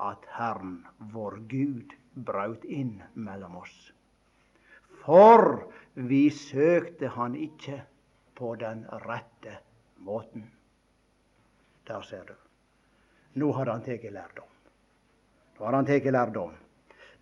at 0.00 0.24
Herren 0.34 0.80
vår 1.12 1.36
Gud 1.50 1.92
braut 2.26 2.64
inn 2.64 3.02
mellom 3.14 3.56
oss. 3.60 3.92
For 5.04 5.70
vi 5.94 6.30
søkte 6.30 7.12
Han 7.14 7.36
ikke 7.36 7.82
på 8.40 8.54
den 8.56 8.86
rette 9.04 9.58
måten. 9.96 10.46
Der 11.88 12.00
ser 12.00 12.24
du. 12.24 12.34
Nå 13.34 13.52
har 13.52 13.68
han 13.68 13.82
tatt 13.84 14.06
lærdom. 14.08 14.48
Nå 15.58 15.64
har 15.66 15.76
han 15.76 15.86
tatt 15.86 16.08
lærdom. 16.08 16.54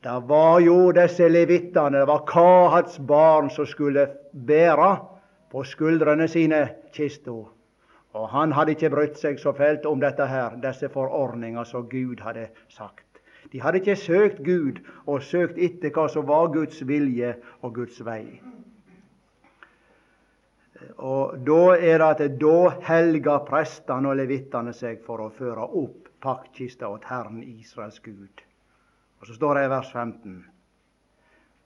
Det 0.02 0.14
var 0.28 0.61
jo 0.62 0.92
disse 0.94 1.26
levittene, 1.28 1.98
det 1.98 2.07
var 2.07 2.22
Kahats 2.26 2.98
barn, 2.98 3.50
som 3.50 3.66
skulle 3.66 4.07
bære 4.33 4.92
på 5.50 5.64
skuldrene 5.66 6.28
sine 6.31 6.61
kista. 6.94 7.35
Og 8.14 8.28
han 8.31 8.54
hadde 8.54 8.76
ikke 8.76 8.92
brydd 8.94 9.18
seg 9.18 9.42
så 9.42 9.52
fælt 9.59 9.90
om 9.90 9.98
dette 10.00 10.26
her, 10.26 10.54
disse 10.62 10.87
forordninger 10.88 11.66
som 11.66 11.90
Gud 11.90 12.22
hadde 12.22 12.46
sagt. 12.68 13.24
De 13.52 13.59
hadde 13.61 13.83
ikke 13.83 13.96
søkt 13.96 14.38
Gud 14.46 14.78
og 15.07 15.22
søkt 15.22 15.59
etter 15.59 15.90
hva 15.90 16.07
som 16.12 16.31
var 16.31 16.52
Guds 16.54 16.78
vilje 16.87 17.35
og 17.62 17.74
Guds 17.74 17.98
vei. 18.07 18.38
Og 20.98 21.38
Da 21.46 21.76
er 21.76 21.98
det 21.98 22.08
at 22.08 22.40
da 22.40 22.58
helga 22.86 23.38
prestene 23.46 24.12
og 24.12 24.18
levitene 24.20 24.72
seg 24.72 25.00
for 25.06 25.24
å 25.24 25.32
føre 25.34 25.64
opp 25.66 26.08
paktkista 26.22 26.88
åt 26.88 27.08
Herren 27.10 27.42
Israels 27.42 27.98
Gud. 28.00 28.42
Og 29.20 29.26
Så 29.26 29.34
står 29.34 29.54
det 29.54 29.64
i 29.64 29.70
vers 29.70 29.90
15. 29.92 30.44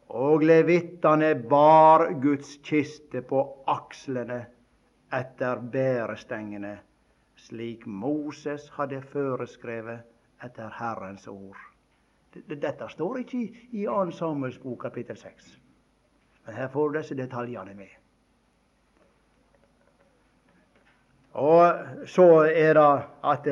Og 0.08 0.42
levitene 0.44 1.34
bar 1.34 2.12
Guds 2.20 2.56
kiste 2.64 3.22
på 3.22 3.42
akslene 3.66 4.46
etter 5.12 5.60
bærestengene, 5.72 6.78
slik 7.36 7.86
Moses 7.86 8.68
hadde 8.76 9.00
foreskrevet 9.12 10.04
etter 10.44 10.72
Herrens 10.78 11.28
ord. 11.28 11.56
Dette 12.32 12.88
står 12.88 13.18
ikke 13.24 13.40
i 13.72 13.84
2. 13.84 14.10
Samuels 14.16 14.58
bok 14.58 14.80
kapittel 14.86 15.16
6. 15.16 15.58
Men 16.46 16.54
her 16.54 16.68
får 16.68 16.88
du 16.88 16.98
disse 16.98 17.16
detaljene 17.16 17.74
med. 17.76 18.01
Og 21.32 22.06
så 22.06 22.26
er 22.44 22.74
det 22.74 23.02
at, 23.24 23.46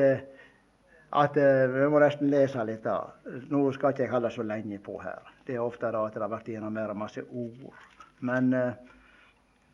at 1.11 1.35
Vi 1.73 1.87
må 1.89 1.99
nesten 1.99 2.29
lese 2.29 2.63
litt. 2.65 2.83
da. 2.83 3.11
Nå 3.49 3.71
skal 3.71 3.91
ikke 3.91 4.03
jeg 4.03 4.11
holde 4.11 4.31
så 4.31 4.43
lenge 4.43 4.79
på 4.79 4.99
her. 5.01 5.19
Det 5.45 5.55
er 5.55 5.63
ofte 5.63 5.91
da 5.91 6.05
at 6.05 6.13
det 6.13 6.21
har 6.21 6.29
vært 6.29 6.47
gjennom 6.47 6.73
mer 6.73 6.93
masse 6.93 7.23
ord. 7.23 7.73
Men, 8.19 8.53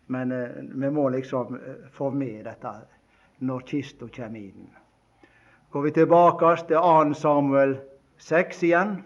men 0.07 0.33
vi 0.81 0.89
må 0.89 1.09
liksom 1.09 1.59
få 1.91 2.09
med 2.11 2.45
dette 2.45 2.73
når 3.39 3.67
kista 3.67 4.07
kommer 4.07 4.39
inn. 4.39 4.71
Går 5.71 5.81
vi 5.81 5.91
tilbake 5.91 6.55
til 6.67 6.79
2. 6.79 7.13
Samuel 7.13 7.77
6 8.17 8.63
igjen. 8.63 8.97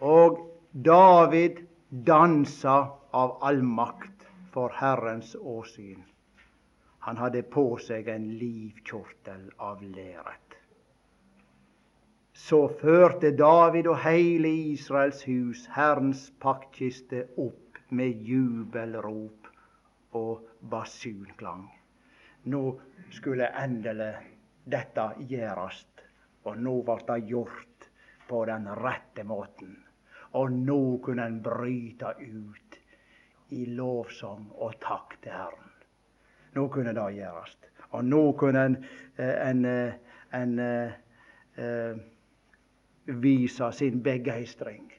Og 0.00 0.40
David 0.72 1.62
dansa 2.06 2.99
av 3.10 3.38
all 3.40 3.62
makt 3.62 4.26
for 4.52 4.72
Herrens 4.74 5.36
åsyn. 5.40 6.02
Han 6.98 7.16
hadde 7.16 7.42
på 7.42 7.64
seg 7.80 8.08
en 8.12 8.26
livkjortel 8.38 9.46
av 9.56 9.82
læret. 9.82 10.56
Så 12.36 12.60
førte 12.80 13.32
David 13.36 13.88
og 13.90 13.98
hele 14.04 14.50
Israels 14.72 15.22
hus 15.28 15.66
Herrens 15.74 16.28
paktkiste 16.40 17.24
opp 17.40 17.80
med 17.90 18.22
jubelrop 18.26 19.50
og 20.16 20.46
basunklang. 20.72 21.66
Nå 22.52 22.62
skulle 23.12 23.50
endelig 23.60 24.12
dette 24.64 25.06
gjøres, 25.28 25.82
og 26.46 26.56
nå 26.64 26.74
ble 26.86 26.98
det 27.08 27.18
gjort 27.28 27.88
på 28.28 28.44
den 28.48 28.68
rette 28.80 29.24
måten. 29.26 29.74
Og 30.38 30.52
nå 30.54 30.80
kunne 31.04 31.26
en 31.26 31.40
bryte 31.42 32.14
ut 32.20 32.69
i 33.50 33.66
lovsang 33.66 34.46
og 34.58 34.78
takk 34.82 35.16
til 35.22 35.34
Herren. 35.34 35.74
Nå 36.54 36.68
kunne 36.68 36.94
det 36.94 37.08
gjøres. 37.14 37.56
Og 37.90 38.04
nå 38.04 38.22
kunne 38.38 38.64
en, 38.64 38.76
eh, 39.18 39.48
en, 39.48 39.64
eh, 39.64 39.92
en, 40.32 40.58
en 40.58 40.60
eh, 41.56 41.96
vise 43.04 43.72
sin 43.72 44.02
begeistring 44.02 44.92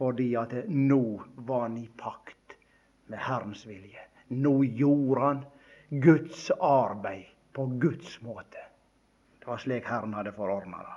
fordi 0.00 0.34
at 0.34 0.54
nå 0.68 1.20
var 1.34 1.66
han 1.66 1.76
i 1.76 1.88
pakt 1.98 2.54
med 3.06 3.18
Herrens 3.20 3.66
vilje. 3.68 4.00
Nå 4.28 4.62
gjorde 4.64 5.20
han 5.20 5.42
Guds 5.90 6.50
arbeid 6.56 7.26
på 7.52 7.66
Guds 7.66 8.20
måte. 8.22 8.62
Det 9.40 9.46
var 9.46 9.60
slik 9.60 9.84
Herren 9.84 10.14
hadde 10.14 10.32
forordna 10.32 10.80
det. 10.86 10.96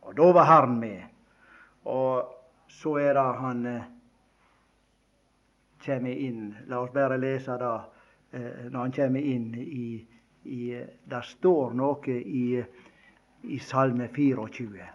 Og 0.00 0.16
da 0.18 0.32
var 0.32 0.48
Herren 0.50 0.80
med. 0.80 1.04
Og 1.84 2.34
så 2.66 2.96
er 2.98 3.14
det 3.14 3.26
han 3.38 3.62
kommer 5.86 6.10
inn. 6.10 6.50
La 6.68 6.80
oss 6.82 6.92
bare 6.92 7.18
lese 7.18 7.56
det 7.62 7.72
eh, 8.32 8.66
når 8.70 8.80
han 8.80 8.92
kommer 8.92 9.20
inn 9.20 9.54
i, 9.62 9.88
i 10.44 10.62
Det 11.04 11.22
står 11.30 11.74
noe 11.78 12.18
i, 12.18 12.46
i 13.42 13.58
Salme 13.62 14.08
24. 14.14 14.88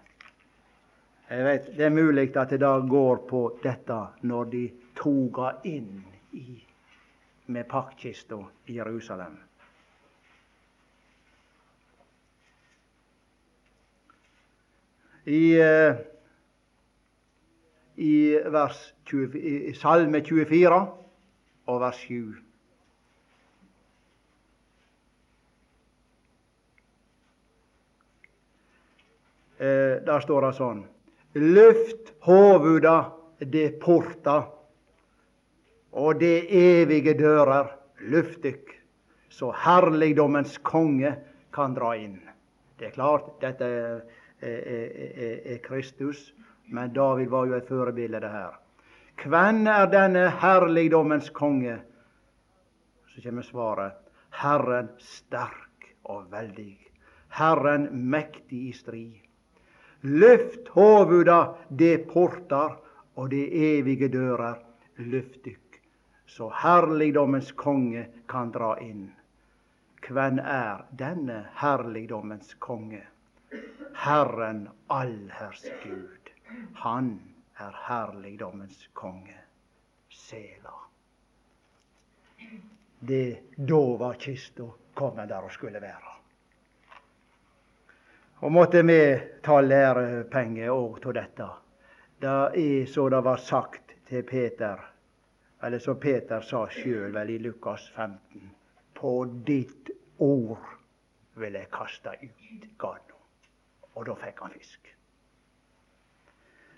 Jeg 1.31 1.45
vet, 1.47 1.69
Det 1.77 1.85
er 1.85 1.95
mulig 1.95 2.27
at 2.35 2.49
det 2.51 2.59
da 2.59 2.73
går 2.79 3.23
på 3.29 3.45
dette 3.63 3.99
når 4.27 4.51
de 4.51 4.65
toga 4.95 5.53
inn 5.63 6.03
i, 6.35 6.59
med 7.45 7.67
paktkista 7.71 8.39
i 8.67 8.75
Jerusalem. 8.75 9.37
I, 15.23 15.53
eh, 15.61 15.95
i, 17.97 18.37
vers 18.51 18.93
20, 19.09 19.35
i 19.39 19.73
Salme 19.75 20.21
24 20.23 20.79
og 21.67 21.81
vers 21.81 21.99
7. 22.07 22.39
Eh, 29.61 29.99
der 30.07 30.23
står 30.25 30.47
det 30.47 30.55
sånn 30.57 30.81
Løft 31.37 32.15
hovuda 32.25 32.95
de 33.39 33.67
porta, 33.81 34.41
og 35.91 36.19
de 36.19 36.33
evige 36.49 37.13
dører, 37.19 37.69
løft 38.11 38.41
dykk, 38.43 38.73
så 39.31 39.51
herligdommens 39.55 40.57
konge 40.67 41.13
kan 41.55 41.75
dra 41.77 41.93
inn. 41.95 42.19
Det 42.79 42.89
er 42.89 42.95
klart, 42.97 43.29
dette 43.39 43.63
er, 43.63 44.01
er, 44.41 44.59
er, 44.67 45.33
er 45.53 45.61
Kristus, 45.63 46.31
men 46.71 46.93
David 46.93 47.29
var 47.29 47.45
jo 47.45 47.57
et 47.57 47.67
forbilde 47.67 48.27
her. 48.31 48.59
Hvem 49.21 49.65
er 49.67 49.89
denne 49.91 50.29
herligdommens 50.41 51.29
konge? 51.29 51.77
Så 53.11 53.21
kommer 53.21 53.45
svaret. 53.45 53.97
Herren 54.31 54.89
sterk 54.97 55.91
og 56.03 56.31
veldig. 56.31 56.77
Herren 57.37 57.89
mektig 57.91 58.69
i 58.69 58.71
strid. 58.73 59.19
Løft 60.01 60.71
hovuda, 60.73 61.41
de 61.69 61.97
portar, 62.09 62.79
og 63.15 63.29
de 63.29 63.43
evige 63.75 64.07
dører, 64.09 64.55
løft 64.97 65.43
dykk, 65.45 65.81
så 66.25 66.49
herligdommens 66.63 67.51
konge 67.51 68.07
kan 68.31 68.51
dra 68.55 68.73
inn. 68.81 69.11
Hvem 70.07 70.39
er 70.39 70.81
denne 70.97 71.43
herligdommens 71.59 72.55
konge? 72.59 73.03
Herren 73.95 74.67
allherrs 74.89 75.67
Gud. 75.83 76.20
Han 76.75 77.19
er 77.59 77.75
herligdommens 77.87 78.89
konge. 78.93 79.37
Sela. 80.09 80.73
Det 82.99 83.39
da 83.55 83.81
var 83.97 84.13
kista 84.13 84.67
kommet 84.93 85.29
der 85.29 85.41
hun 85.41 85.51
skulle 85.51 85.81
være. 85.81 86.11
Og 88.41 88.51
måtte 88.51 88.81
vi 88.81 89.01
ta 89.43 89.59
lærepenger 89.61 90.71
òg 90.73 91.03
av 91.05 91.13
dette. 91.13 91.49
Det 92.21 92.37
er 92.61 92.85
så 92.89 93.07
det 93.09 93.21
var 93.23 93.37
sagt 93.37 93.93
til 94.09 94.23
Peter, 94.23 94.81
eller 95.63 95.79
som 95.79 95.99
Peter 95.99 96.41
sa 96.41 96.63
sjøl 96.69 97.13
vel 97.13 97.29
i 97.29 97.37
Lukas 97.39 97.89
15. 97.95 98.49
På 98.93 99.13
ditt 99.45 99.91
ord 100.17 100.65
vil 101.37 101.53
jeg 101.53 101.69
kaste 101.73 102.15
ut 102.21 102.65
Gano. 102.77 103.21
Og 103.93 104.05
da 104.09 104.17
fikk 104.25 104.41
han 104.41 104.57
fisk. 104.57 104.89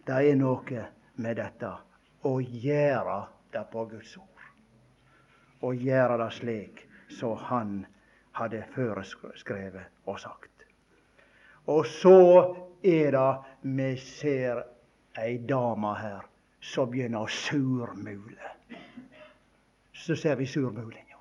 Det 0.06 0.20
er 0.30 0.36
noe 0.36 0.82
med 1.24 1.38
dette 1.40 1.70
å 2.28 2.34
gjøre 2.42 3.18
det 3.54 3.64
på 3.72 3.86
Guds 3.88 4.18
ord. 4.20 4.48
Å 5.64 5.72
gjøre 5.72 6.18
det 6.20 6.30
slik 6.36 6.84
som 7.08 7.38
han 7.48 7.78
hadde 8.36 8.66
foreskrevet 8.74 10.10
og 10.12 10.20
sagt. 10.20 10.66
Og 11.72 11.86
så 11.88 12.20
er 12.84 13.16
det 13.16 13.30
vi 13.64 13.90
ser 14.02 14.64
ei 15.24 15.38
dame 15.38 15.94
her 15.96 16.28
som 16.60 16.92
begynner 16.92 17.24
å 17.24 17.32
surmule. 17.32 18.52
Så 19.94 20.18
ser 20.20 20.36
vi 20.36 20.50
surmulinga. 20.52 21.20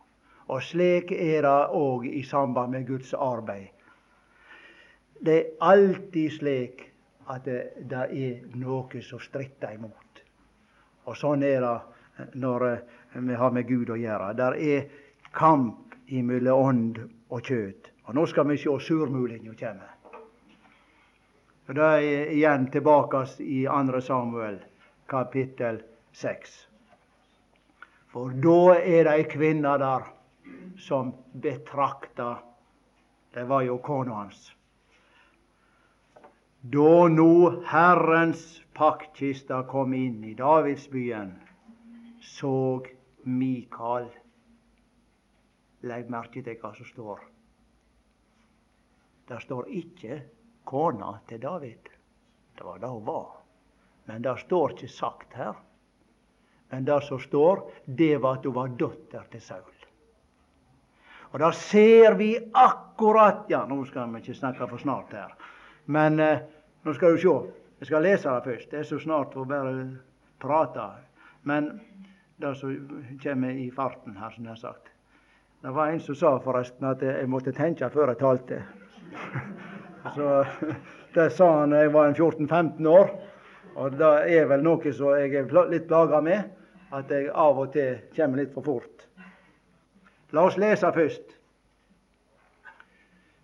Og 0.50 0.62
slik 0.66 1.12
er 1.14 1.46
det 1.46 1.58
òg 1.78 2.08
i 2.10 2.24
samband 2.26 2.74
med 2.74 2.88
Guds 2.88 3.14
arbeid. 3.14 3.70
Det 5.22 5.36
er 5.38 5.52
alltid 5.62 6.34
slik 6.40 6.88
at 7.30 7.44
det, 7.44 7.92
er 7.92 8.56
noe 8.58 9.02
som 9.02 9.20
stritter 9.22 9.76
imot. 9.76 10.22
Og 11.06 11.16
sånn 11.18 11.42
er 11.46 11.62
det 11.62 12.32
når 12.38 12.66
vi 13.14 13.38
har 13.38 13.54
med 13.54 13.66
Gud 13.68 13.90
å 13.90 13.98
gjøre. 13.98 14.32
Der 14.38 14.58
er 14.58 14.86
kamp 15.34 15.96
mellom 16.12 16.66
ånd 16.68 17.00
og 17.32 17.40
kjøtt. 17.46 17.92
Og 18.08 18.16
nå 18.18 18.26
skal 18.26 18.48
vi 18.50 18.58
se 18.60 18.72
surmulinga 18.86 19.54
komme. 19.58 19.88
Og 21.68 21.74
Det 21.74 21.82
er 21.82 22.32
igjen 22.34 22.66
tilbake 22.70 23.22
i 23.38 23.64
2. 23.64 24.00
Samuel 24.00 24.58
kapittel 25.08 25.82
6. 26.12 26.56
For 28.12 28.34
da 28.44 28.74
er 28.76 29.06
det 29.06 29.12
ei 29.14 29.28
kvinne 29.30 29.76
der 29.80 30.10
som 30.76 31.14
betrakter 31.32 32.42
Det 33.32 33.46
var 33.48 33.62
jo 33.64 33.78
kona 33.78 34.14
hans. 34.14 34.52
Da 36.62 37.08
nå 37.10 37.62
Herrens 37.66 38.62
paktkista 38.78 39.64
kom 39.66 39.94
inn 39.98 40.20
i 40.24 40.34
Davidsbyen, 40.38 41.32
såg 42.20 42.86
Mikael 43.26 44.06
Legg 45.82 46.10
merke 46.14 46.38
til 46.46 46.60
hva 46.62 46.70
som 46.76 46.86
står. 46.86 47.24
Det 49.26 49.40
står 49.42 49.72
ikke 49.74 50.20
kona 50.70 51.16
til 51.26 51.40
David. 51.42 51.90
Det 52.54 52.62
var 52.62 52.78
det 52.78 52.90
hun 52.92 53.06
var. 53.08 53.32
Men 54.06 54.22
det 54.22 54.36
står 54.44 54.76
ikke 54.76 54.90
sagt 54.94 55.34
her. 55.34 55.56
Men 56.70 56.86
det 56.86 57.00
som 57.08 57.18
står, 57.18 57.64
det 57.86 58.20
var 58.22 58.38
at 58.38 58.46
hun 58.46 58.54
var 58.54 58.76
datter 58.78 59.26
til 59.32 59.42
Saul. 59.42 59.80
Og 61.32 61.42
da 61.42 61.50
ser 61.50 62.14
vi 62.20 62.36
akkurat 62.54 63.50
Ja, 63.50 63.64
nå 63.66 63.82
skal 63.90 64.14
vi 64.14 64.22
ikke 64.22 64.38
snakke 64.38 64.70
for 64.70 64.78
snart 64.78 65.10
her. 65.18 65.34
Men 65.92 66.20
eh, 66.20 66.44
nå 66.82 66.94
skal 66.96 67.16
du 67.16 67.22
se. 67.22 67.34
Jeg 67.82 67.90
skal 67.90 68.06
lese 68.06 68.30
det 68.30 68.44
først. 68.46 68.70
Det 68.70 68.78
er 68.80 68.88
så 68.88 68.98
snart 69.02 69.36
å 69.36 69.44
bare 69.48 69.72
prate. 70.42 70.86
Men 71.48 71.68
det 72.40 72.54
som 72.58 72.72
kommer 73.22 73.58
i 73.58 73.68
farten 73.74 74.16
her, 74.16 74.30
som 74.30 74.46
jeg 74.46 74.54
har 74.54 74.60
sagt 74.60 74.88
Det 75.62 75.70
var 75.70 75.90
en 75.90 76.00
som 76.00 76.16
sa 76.18 76.30
forresten 76.42 76.86
at 76.88 77.02
jeg 77.02 77.28
måtte 77.30 77.52
tenke 77.54 77.90
før 77.90 78.10
jeg 78.14 78.18
talte. 78.22 78.62
Så 80.16 80.30
Det 81.14 81.28
sa 81.30 81.48
han 81.60 81.70
da 81.70 81.82
jeg 81.84 81.92
var 81.94 82.14
14-15 82.14 82.88
år. 82.88 83.12
Og 83.76 83.94
det 83.98 84.10
er 84.32 84.48
vel 84.50 84.64
noe 84.64 84.92
som 84.92 85.14
jeg 85.16 85.34
er 85.38 85.68
litt 85.70 85.86
plaga 85.88 86.20
med, 86.24 86.48
at 86.92 87.10
jeg 87.10 87.30
av 87.30 87.60
og 87.62 87.70
til 87.72 88.00
kommer 88.16 88.42
litt 88.42 88.52
for 88.54 88.64
fort. 88.66 89.06
La 90.32 90.46
oss 90.48 90.58
lese 90.60 90.90
først. 90.92 91.38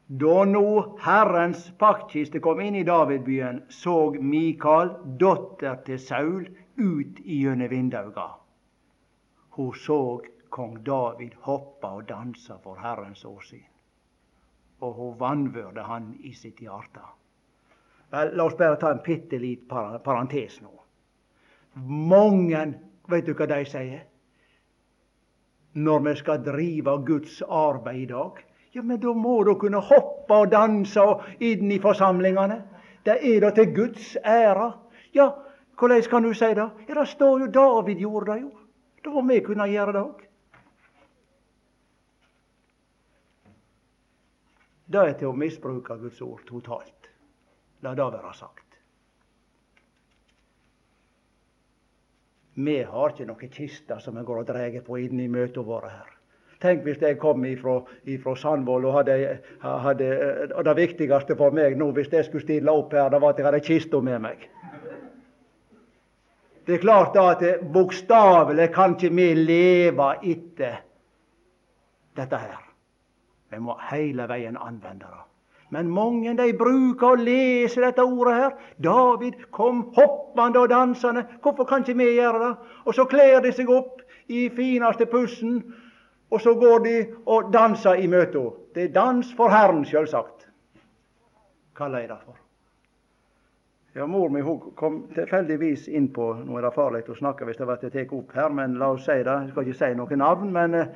Da 0.09 0.45
nå 0.45 0.97
Herrens 1.05 1.71
paktkiste 1.79 2.41
kom 2.41 2.61
inn 2.65 2.75
i 2.81 2.85
Davidbyen, 2.89 3.63
så 3.69 4.13
Mikael, 4.21 4.95
datter 5.21 5.83
til 5.85 6.01
Saul, 6.01 6.49
ut 6.79 7.21
gjennom 7.25 7.69
vindauga. 7.69 8.29
Hun 9.59 9.75
så 9.75 10.21
kong 10.49 10.79
David 10.85 11.35
hoppe 11.45 11.97
og 11.99 12.07
dansa 12.09 12.57
for 12.63 12.81
Herrens 12.81 13.25
åsyn 13.29 13.67
og 14.81 14.95
hun 14.95 15.21
vanvørde 15.21 15.83
han 15.83 16.13
i 16.21 16.33
sitt 16.35 16.61
hjerte. 16.63 17.03
Vel, 18.13 18.35
la 18.37 18.47
oss 18.49 18.57
bare 18.57 18.79
ta 18.81 18.93
en 18.95 19.03
bitte 19.05 19.39
liten 19.41 19.99
parentes 20.05 20.61
nå. 20.63 20.73
Mange, 21.85 22.63
vet 23.11 23.27
du 23.27 23.35
hva 23.37 23.49
de 23.51 23.65
sier? 23.69 24.05
Når 25.79 26.05
vi 26.07 26.15
skal 26.19 26.45
drive 26.47 26.95
Guds 27.07 27.43
arbeid 27.43 28.07
i 28.07 28.13
dag. 28.13 28.39
Ja, 28.73 28.83
men 28.83 29.01
da 29.01 29.13
må 29.17 29.43
du 29.45 29.55
kunne 29.61 29.81
hoppe 29.81 30.35
og 30.35 30.51
danse 30.53 31.05
inn 31.41 31.71
i 31.73 31.81
forsamlingene. 31.81 32.61
Det 33.05 33.17
er 33.25 33.41
da 33.41 33.51
til 33.57 33.73
Guds 33.75 34.17
ære. 34.25 34.73
Ja, 35.17 35.31
hvordan 35.79 36.03
kan 36.11 36.23
du 36.23 36.35
si 36.35 36.55
det? 36.55 36.71
Ja, 36.89 36.95
Det 36.95 37.09
står 37.09 37.41
jo 37.41 37.47
David 37.47 37.97
gjorde 37.97 38.33
det 38.33 38.41
jo. 38.43 38.51
Da 39.05 39.11
må 39.11 39.23
vi 39.23 39.41
kunne 39.41 39.69
gjøre 39.71 39.93
det 39.93 40.03
òg. 40.03 40.25
Det 44.89 45.01
er 45.05 45.19
til 45.21 45.29
å 45.29 45.37
misbruke 45.37 45.99
Guds 46.01 46.21
ord 46.25 46.45
totalt. 46.49 47.11
La 47.85 47.95
det 47.95 48.05
være 48.13 48.35
sagt. 48.35 48.65
Vi 52.59 52.83
har 52.83 53.13
ikke 53.13 53.27
noen 53.29 53.51
kister 53.55 54.01
som 54.03 54.17
vi 54.19 54.25
går 54.27 54.41
og 54.43 54.47
drar 54.49 54.81
på 54.83 54.97
inn 54.99 55.21
i 55.21 55.29
møtene 55.31 55.67
våre 55.67 55.93
her. 55.93 56.18
Tenk 56.61 56.83
hvis 56.83 56.99
jeg 57.03 57.19
kom 57.23 57.45
ifra, 57.45 58.35
Sandvold 58.37 58.85
og 58.85 58.97
hadde, 58.97 59.39
hadde, 59.63 60.09
og 60.55 60.65
det 60.65 60.77
viktigste 60.77 61.37
for 61.39 61.55
meg 61.55 61.77
nå, 61.79 61.93
hvis 61.95 62.11
jeg 62.13 62.27
skulle 62.27 62.43
stille 62.43 62.73
opp 62.73 62.97
her, 62.99 63.11
det 63.15 63.21
var 63.23 63.35
at 63.35 63.39
jeg 63.39 63.47
hadde 63.47 63.61
kista 63.67 64.01
med 64.03 64.19
meg. 64.25 64.49
Det 66.67 66.75
er 66.75 66.83
klart 66.83 67.15
da 67.15 67.31
at 67.33 67.63
bokstavelig 67.73 68.69
kan 68.75 68.99
ikke 68.99 69.15
vi 69.15 69.29
leve 69.39 70.11
etter 70.21 70.83
dette 72.19 72.43
her. 72.43 72.59
Vi 73.49 73.63
må 73.63 73.79
hele 73.89 74.27
veien 74.29 74.59
anvende 74.61 75.07
det. 75.07 75.25
Men 75.71 75.89
mange 75.93 76.33
de 76.37 76.53
bruker 76.57 77.15
å 77.15 77.21
lese 77.21 77.81
dette 77.81 78.05
ordet 78.05 78.35
her. 78.35 78.53
David 78.85 79.37
kom 79.53 79.87
hoppende 79.97 80.63
og 80.65 80.71
dansende. 80.73 81.25
Hvorfor 81.45 81.69
kan 81.69 81.85
ikke 81.85 81.97
vi 82.01 82.15
gjøre 82.17 82.41
det? 82.45 82.55
Og 82.85 82.97
så 82.97 83.05
kler 83.09 83.41
de 83.45 83.53
seg 83.53 83.71
opp 83.73 84.03
i 84.29 84.49
fineste 84.53 85.07
pussen, 85.09 85.61
og 86.31 86.41
så 86.41 86.55
går 86.55 86.79
de 86.85 86.97
og 87.27 87.53
danser 87.53 88.03
i 88.03 88.07
møta. 88.07 88.51
Det 88.75 88.85
er 88.85 88.93
dans 88.93 89.33
for 89.37 89.49
Herren, 89.49 89.85
sjølsagt. 89.85 90.49
Kaller 91.77 91.99
jeg 91.99 92.09
det 92.09 92.19
for. 92.25 92.37
Ja, 93.95 94.07
Mor 94.07 94.29
mi 94.29 94.43
kom 94.77 94.99
tilfeldigvis 95.15 95.89
inn 95.89 96.11
på 96.15 96.29
Nå 96.45 96.59
er 96.59 96.67
det 96.67 96.75
farlig 96.77 97.01
å 97.09 97.17
snakke 97.17 97.49
hvis 97.49 97.57
det 97.59 97.67
blir 97.67 97.81
tatt 97.81 98.13
opp 98.15 98.35
her, 98.37 98.53
men 98.55 98.77
la 98.79 98.93
oss 98.95 99.07
si 99.09 99.17
det. 99.17 99.33
Jeg 99.33 99.51
skal 99.51 99.67
ikke 99.67 99.79
si 99.81 99.89
noe 99.99 100.19
navn, 100.21 100.53
men 100.55 100.77
uh, 100.77 100.87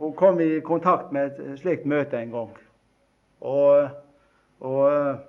hun 0.00 0.12
kom 0.18 0.40
i 0.44 0.60
kontakt 0.66 1.12
med 1.14 1.30
et 1.30 1.60
slikt 1.62 1.86
møte 1.88 2.18
en 2.18 2.34
gang. 2.34 2.50
Og, 3.40 3.88
og 4.60 4.82
uh, 4.90 5.22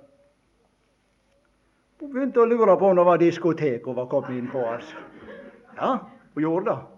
hun 2.02 2.10
begynte 2.12 2.42
å 2.42 2.48
lure 2.50 2.76
på 2.76 2.90
om 2.90 2.98
det 2.98 3.06
var 3.06 3.22
diskotek 3.22 3.86
hun 3.86 3.96
var 4.02 4.10
kommet 4.10 4.34
inn 4.34 4.50
på. 4.52 4.66
altså. 4.74 4.98
Ja, 5.78 5.92
hun 6.34 6.42
gjorde 6.42 6.72
det. 6.72 6.91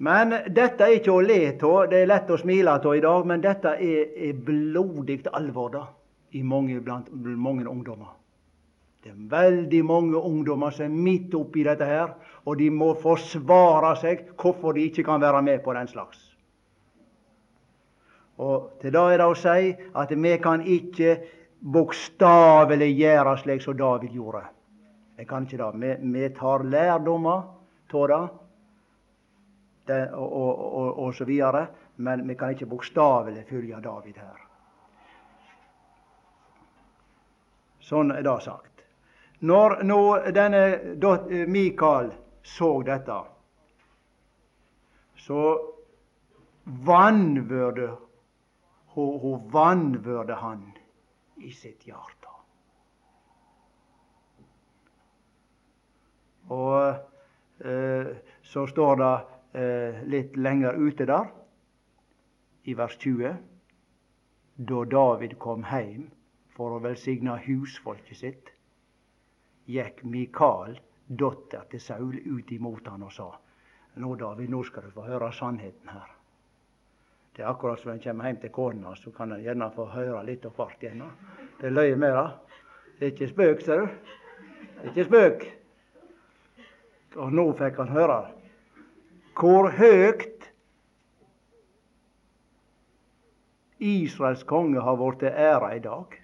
Men 0.00 0.32
dette 0.48 0.86
er 0.86 0.96
ikke 0.96 1.12
å 1.12 1.20
le 1.20 1.40
av. 1.52 1.90
Det 1.90 1.98
er 2.00 2.08
lett 2.08 2.30
å 2.32 2.38
smile 2.40 2.78
av 2.78 2.94
i 2.96 3.02
dag, 3.04 3.26
men 3.28 3.42
dette 3.44 3.74
er, 3.76 4.14
er 4.16 4.38
blodig 4.46 5.20
alvor 5.36 5.74
da, 5.74 5.84
i 6.32 6.42
mange, 6.42 6.80
blant 6.80 7.10
mange 7.12 7.68
ungdommer. 7.68 8.16
Det 9.04 9.12
er 9.12 9.20
veldig 9.32 9.82
mange 9.84 10.16
ungdommer 10.16 10.72
som 10.76 10.86
er 10.86 11.04
midt 11.04 11.34
oppi 11.36 11.64
dette 11.64 11.84
her, 11.88 12.14
og 12.44 12.56
de 12.60 12.68
må 12.72 12.94
forsvare 13.00 13.94
seg 14.00 14.26
hvorfor 14.40 14.76
de 14.76 14.88
ikke 14.88 15.04
kan 15.04 15.20
være 15.20 15.40
med 15.44 15.62
på 15.64 15.76
den 15.76 15.88
slags. 15.88 16.18
Og 18.40 18.80
til 18.80 18.92
det 18.92 19.00
er 19.00 19.20
det 19.20 19.28
å 19.28 19.36
si 19.36 19.72
at 20.00 20.12
vi 20.16 20.34
kan 20.40 20.64
ikke 20.64 21.16
bokstavelig 21.60 22.88
gjøre 22.96 23.34
slik 23.40 23.64
som 23.64 23.76
David 23.76 24.16
gjorde. 24.16 24.46
Jeg 25.20 25.28
kan 25.28 25.44
ikke 25.44 25.60
det. 25.60 25.72
Vi, 25.80 26.12
vi 26.12 26.28
tar 26.36 26.64
lærdommer 26.64 27.42
av 27.92 28.06
det, 28.08 28.22
det 29.90 30.00
og, 30.14 30.28
og, 30.32 30.62
og, 30.80 30.88
og, 31.04 31.14
så 31.14 31.26
videre, 31.28 31.66
men 31.96 32.22
vi 32.28 32.36
kan 32.38 32.54
ikke 32.54 32.70
bokstavelig 32.70 33.44
følge 33.50 33.82
David 33.84 34.22
her. 34.22 34.46
Sånn 37.90 38.14
er 38.14 38.22
det 38.22 38.36
sagt. 38.46 38.84
Når 39.40 39.80
nå 39.88 40.00
denne 40.36 41.46
Mikael 41.48 42.12
så 42.44 42.70
dette, 42.86 43.16
så 45.16 45.42
vanvørde 46.86 47.88
hun, 48.94 49.18
hun 49.22 49.50
vanvørde 49.52 50.38
han 50.42 50.64
i 51.40 51.52
sitt 51.56 51.88
hjerte. 51.88 52.28
Og 56.50 57.64
eh, 57.64 58.16
så 58.42 58.66
står 58.66 58.96
det 59.00 59.12
eh, 59.14 59.28
litt 59.52 60.36
lenger 60.36 60.76
ute 60.78 61.06
der, 61.10 61.30
i 62.70 62.74
vers 62.78 62.96
20, 63.02 63.34
da 64.70 64.84
David 64.84 65.38
kom 65.42 65.64
heim 65.66 66.10
for 66.54 66.76
å 66.76 66.82
velsigne 66.84 67.38
husfolket 67.46 68.20
sitt, 68.20 68.50
gikk 69.70 70.04
Mikael, 70.04 70.76
datter 71.08 71.64
til 71.70 71.82
Saul, 71.82 72.18
ut 72.20 72.52
imot 72.52 72.86
han 72.86 73.02
og 73.02 73.14
sa 73.14 73.30
Nå, 74.00 74.14
David, 74.14 74.52
nå 74.52 74.60
skal 74.62 74.84
du 74.86 74.92
få 74.94 75.02
høre 75.02 75.32
sannheten 75.34 75.88
her. 75.90 76.12
Det 77.34 77.42
er 77.42 77.48
akkurat 77.50 77.80
som 77.80 77.90
en 77.90 77.98
kommer 78.00 78.28
hjem 78.28 78.38
til 78.44 78.52
kona, 78.54 78.92
så 78.94 79.10
kan 79.10 79.32
en 79.34 79.42
gjerne 79.42 79.66
få 79.74 79.88
høre 79.90 80.20
litt 80.28 80.46
av 80.46 80.54
hvert 80.54 80.84
igjen. 80.84 81.02
Det 81.58 81.72
løyer 81.72 81.98
med 81.98 82.14
det. 82.14 82.26
Det 82.98 83.06
er 83.06 83.12
ikke 83.14 83.28
spøk, 83.32 83.64
ser 83.66 83.82
du. 83.82 84.14
Det 84.76 84.84
er 84.84 84.92
ikke 84.92 85.08
spøk. 85.08 85.44
Og 87.18 87.34
nå 87.34 87.46
fikk 87.58 87.82
han 87.82 87.92
høre 87.96 88.20
hvor 89.40 89.70
høgt 89.72 90.50
Israels 93.80 94.42
konge 94.44 94.82
har 94.84 94.98
blitt 95.00 95.22
æra 95.30 95.70
i 95.76 95.80
dag. 95.80 96.16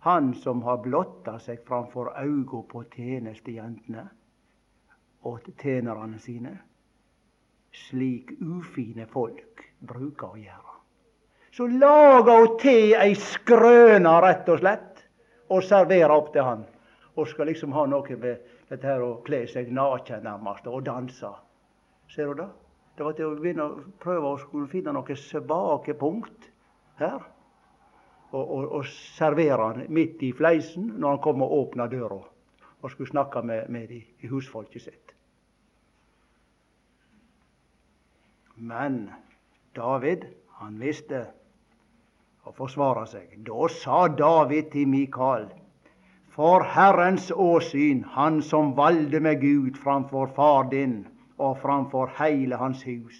Han 0.00 0.32
som 0.34 0.62
har 0.64 0.80
blotta 0.80 1.36
seg 1.44 1.60
framfor 1.68 2.14
auga 2.16 2.62
på 2.70 2.86
tjenestejentene 2.94 4.06
og 5.28 5.50
tjenerne 5.60 6.16
sine. 6.24 6.54
Slik 7.76 8.32
ufine 8.40 9.04
folk 9.06 9.66
bruker 9.84 10.32
å 10.32 10.40
gjøre. 10.40 10.78
Så 11.52 11.66
lager 11.66 12.46
hun 12.46 12.56
til 12.62 12.94
ei 12.96 13.12
skrøne, 13.18 14.14
rett 14.24 14.48
og 14.48 14.62
slett, 14.62 15.04
og 15.50 15.64
serverer 15.66 16.14
opp 16.14 16.32
til 16.32 16.46
han. 16.46 16.64
Og 17.18 17.28
skal 17.28 17.50
liksom 17.50 17.74
ha 17.76 17.84
noe 17.90 18.16
med 18.16 18.40
dette 18.70 18.86
her 18.86 19.04
å 19.04 19.18
kle 19.26 19.42
seg 19.50 19.68
naken 19.74 20.24
nærmest, 20.24 20.70
og 20.70 20.86
danse. 20.86 21.34
Ser 22.14 22.26
du 22.26 22.34
det? 22.42 22.48
Det 22.96 23.04
var 23.06 23.14
til 23.16 23.30
å 23.30 23.36
begynne 23.38 23.64
å 23.64 23.82
prøve 24.02 24.32
å 24.34 24.64
finne 24.70 24.92
noen 24.92 25.18
svake 25.18 25.94
punkt 25.98 26.50
her. 26.98 27.22
Og, 28.30 28.42
og, 28.42 28.66
og 28.78 28.90
servere 28.90 29.70
han 29.70 29.86
midt 29.90 30.22
i 30.22 30.32
fleisen 30.36 30.92
når 30.98 31.16
han 31.16 31.22
kom 31.24 31.42
og 31.46 31.54
åpna 31.56 31.86
døra 31.90 32.20
og 32.80 32.92
skulle 32.92 33.10
snakke 33.10 33.42
med, 33.44 33.68
med 33.68 33.88
de 33.90 33.98
i 34.22 34.28
husfolket 34.30 34.84
sitt. 34.86 35.14
Men 38.56 39.10
David, 39.76 40.24
han 40.60 40.78
visste 40.80 41.24
å 42.44 42.52
forsvare 42.56 43.06
seg. 43.08 43.34
Da 43.44 43.68
sa 43.74 44.02
David 44.08 44.70
til 44.74 44.88
Mikael, 44.88 45.48
for 46.34 46.64
Herrens 46.74 47.30
åsyn, 47.32 48.04
han 48.14 48.40
som 48.44 48.74
valgte 48.76 49.20
meg 49.20 49.44
ut 49.44 49.80
framfor 49.80 50.30
far 50.36 50.70
din 50.72 51.02
og 51.40 51.58
framfor 51.62 52.12
heile 52.20 52.58
hans 52.60 52.84
hus, 52.86 53.18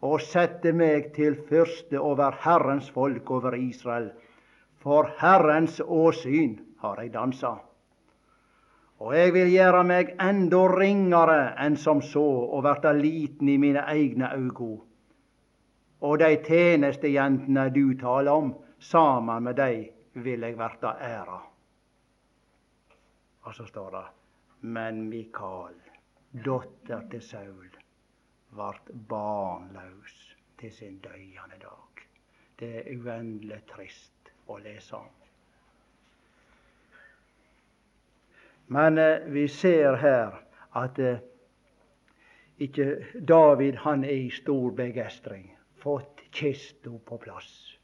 og 0.00 0.20
sette 0.24 0.72
meg 0.72 1.12
til 1.16 1.36
fyrste 1.48 2.00
over 2.00 2.38
Herrens 2.44 2.88
folk 2.90 3.30
over 3.30 3.56
Israel. 3.58 4.10
For 4.80 5.10
Herrens 5.20 5.80
åsyn 5.84 6.56
har 6.80 7.02
eg 7.02 7.12
dansa. 7.12 7.58
Og 9.00 9.12
jeg 9.16 9.32
vil 9.36 9.50
gjere 9.52 9.82
meg 9.84 10.14
enda 10.20 10.60
ringere 10.72 11.40
enn 11.60 11.76
som 11.76 12.00
så, 12.04 12.24
og 12.48 12.64
verta 12.64 12.92
liten 12.96 13.48
i 13.48 13.58
mine 13.60 13.84
egne 13.88 14.32
augo. 14.36 14.78
og 16.00 16.18
de 16.18 16.36
tjenestejentene 16.44 17.68
du 17.74 17.92
taler 18.00 18.32
om, 18.32 18.54
saman 18.78 19.44
med 19.44 19.58
dei 19.58 19.74
vil 20.24 20.44
eg 20.48 20.56
verta 20.56 20.94
æra. 20.96 21.40
Og 23.44 23.54
så 23.54 23.66
står 23.68 23.90
det 23.96 24.06
Men 24.60 25.08
Mikael, 25.08 25.76
dotter 26.32 27.08
til 27.10 27.22
Saul, 27.22 27.70
vart 28.50 28.90
barnløs 29.08 30.36
til 30.58 30.72
sin 30.72 30.98
døyende 30.98 31.58
dag. 31.60 32.04
Det 32.58 32.70
er 32.78 32.92
uendelig 32.96 33.62
trist 33.70 34.30
å 34.46 34.58
lese 34.58 34.96
om. 34.96 35.08
Men 38.70 38.98
eh, 38.98 39.26
vi 39.26 39.48
ser 39.48 39.96
her 39.98 40.36
at 40.78 40.98
eh, 41.02 41.22
ikke 42.58 42.86
David 43.28 43.80
han 43.82 44.04
er 44.04 44.28
i 44.28 44.30
stor 44.30 44.70
begeistring 44.76 45.48
fått 45.80 46.20
kista 46.30 46.92
på 47.06 47.18
plass, 47.18 47.78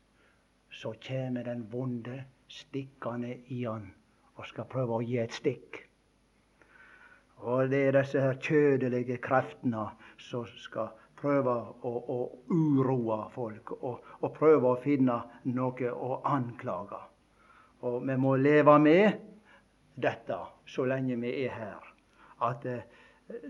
så 0.70 0.92
kommer 1.02 1.42
den 1.42 1.66
vonde 1.72 2.24
stikkende 2.48 3.38
i 3.48 3.64
han 3.64 3.88
og 4.36 4.46
skal 4.46 4.68
prøve 4.70 4.98
å 4.98 5.02
gi 5.02 5.18
et 5.18 5.34
stikk. 5.34 5.85
Og 7.56 7.70
det 7.72 7.82
er 7.86 7.96
disse 7.96 8.20
her 8.20 8.36
kjødelige 8.42 9.16
kreftene 9.24 9.86
som 10.20 10.44
skal 10.60 10.92
prøve 11.16 11.54
å, 11.88 11.92
å 12.12 12.18
uroe 12.52 13.20
folk 13.32 13.72
og, 13.78 14.02
og, 14.20 14.28
prøve 14.36 14.72
å 14.74 14.80
finne 14.82 15.16
noe 15.48 15.92
å 15.92 16.20
anklage. 16.28 17.00
Og 17.86 18.02
vi 18.04 18.16
må 18.20 18.34
leve 18.36 18.76
med 18.82 19.22
dette 19.96 20.38
så 20.68 20.84
lenge 20.84 21.16
vi 21.22 21.32
er 21.46 21.54
her, 21.56 21.92
at 22.44 22.66
eh, 22.68 22.84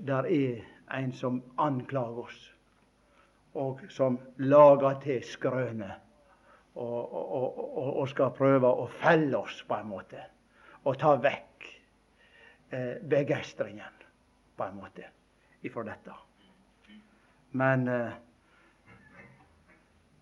der 0.06 0.28
er 0.30 0.62
en 0.94 1.10
som 1.12 1.40
anklager 1.58 2.22
oss 2.26 2.44
og 3.56 3.80
som 3.90 4.18
lager 4.36 5.00
til 5.00 5.22
skrøne. 5.24 5.94
Og, 6.76 7.12
og, 7.12 7.58
og, 7.58 7.86
og, 8.02 8.08
skal 8.10 8.34
prøve 8.36 8.68
å 8.68 8.84
felle 9.00 9.38
oss, 9.38 9.62
på 9.64 9.78
en 9.78 9.86
måte. 9.88 10.20
Og 10.84 10.98
ta 11.00 11.14
vekk 11.16 11.64
eh, 12.68 12.98
begeistringen, 13.00 13.95
på 14.56 14.64
en 14.64 14.76
måte. 14.76 15.10
ifra 15.62 15.82
dette. 15.82 16.12
Men 17.50 17.88
eh, 17.88 18.12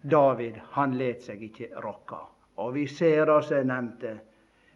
David 0.01 0.61
han 0.77 0.95
let 0.99 1.23
seg 1.25 1.43
ikke 1.43 1.69
rokke. 1.85 2.21
Og 2.63 2.75
vi 2.75 2.87
ser 2.87 3.27
det 3.27 3.41
som 3.45 3.57
jeg 3.57 3.69
nevnte, 3.69 4.13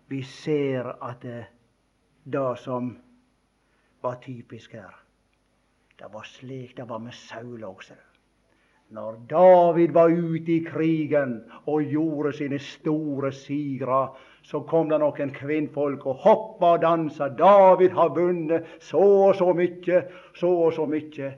vi 0.09 0.23
ser 0.25 0.89
at 1.05 1.23
det, 1.23 1.45
det 2.25 2.59
som 2.59 2.91
var 4.03 4.19
typisk 4.25 4.75
her, 4.75 4.95
det 5.99 6.09
var 6.13 6.27
slik 6.27 6.77
det 6.77 6.89
var 6.89 7.03
med 7.03 7.15
Saul 7.15 7.65
også. 7.65 7.95
Når 8.97 9.21
David 9.31 9.93
var 9.93 10.09
ute 10.09 10.53
i 10.53 10.65
krigen 10.65 11.43
og 11.67 11.83
gjorde 11.83 12.33
sine 12.33 12.59
store 12.59 13.33
sigrer, 13.37 14.15
så 14.43 14.61
kom 14.61 14.89
det 14.89 15.01
noen 15.03 15.33
kvinnfolk 15.35 16.07
og 16.07 16.23
hoppa 16.25 16.73
og 16.77 16.83
dansa. 16.83 17.29
'David 17.29 17.93
har 17.97 18.15
vunnet 18.17 18.67
så 18.81 19.03
og 19.03 19.37
så 19.37 19.53
mye, 19.53 20.03
så 20.35 20.49
og 20.49 20.73
så 20.73 20.87
mye.' 20.87 21.35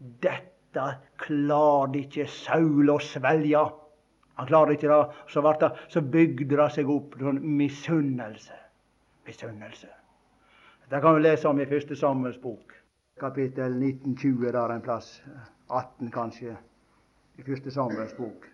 Dette 0.00 0.86
klarte 1.20 1.98
ikke 1.98 2.26
Saul 2.26 2.88
å 2.88 2.98
svelge. 3.02 3.64
Han 4.40 4.48
klarte 4.48 4.72
ikke 4.72 4.88
det. 4.88 5.00
Så, 5.28 5.42
det, 5.60 5.70
så 5.92 6.00
bygde 6.00 6.56
det 6.56 6.68
seg 6.72 6.88
opp 6.88 7.18
sånn 7.20 7.42
misunnelse. 7.58 8.56
Misunnelse. 9.28 9.90
Det 10.90 11.00
kan 11.04 11.14
vi 11.14 11.26
lese 11.26 11.48
om 11.48 11.60
i 11.60 11.68
Første 11.70 11.96
Samuels 11.96 12.40
bok, 12.42 12.72
kapittel 13.20 13.76
1920 13.76 14.48
der 14.56 14.72
en 14.74 14.82
plass. 14.82 15.20
18 15.68 16.10
kanskje 16.10 16.56
i 17.38 17.44
Første 17.46 17.70
Samuels 17.70 18.16
bok. 18.16 18.48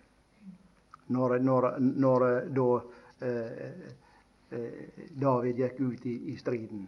Når, 1.07 1.37
når, 1.39 1.69
når 1.79 2.27
da 2.53 2.67
eh, 2.75 2.83
eh, 2.83 3.06
David 5.09 5.59
gikk 5.59 5.79
ut 5.79 6.05
i, 6.05 6.15
i, 6.31 6.37
striden. 6.37 6.87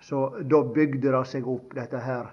Så 0.00 0.38
da 0.42 0.62
bygde 0.64 1.12
det 1.12 1.24
seg 1.30 1.48
opp 1.48 1.74
dette 1.74 2.00
her 2.04 2.32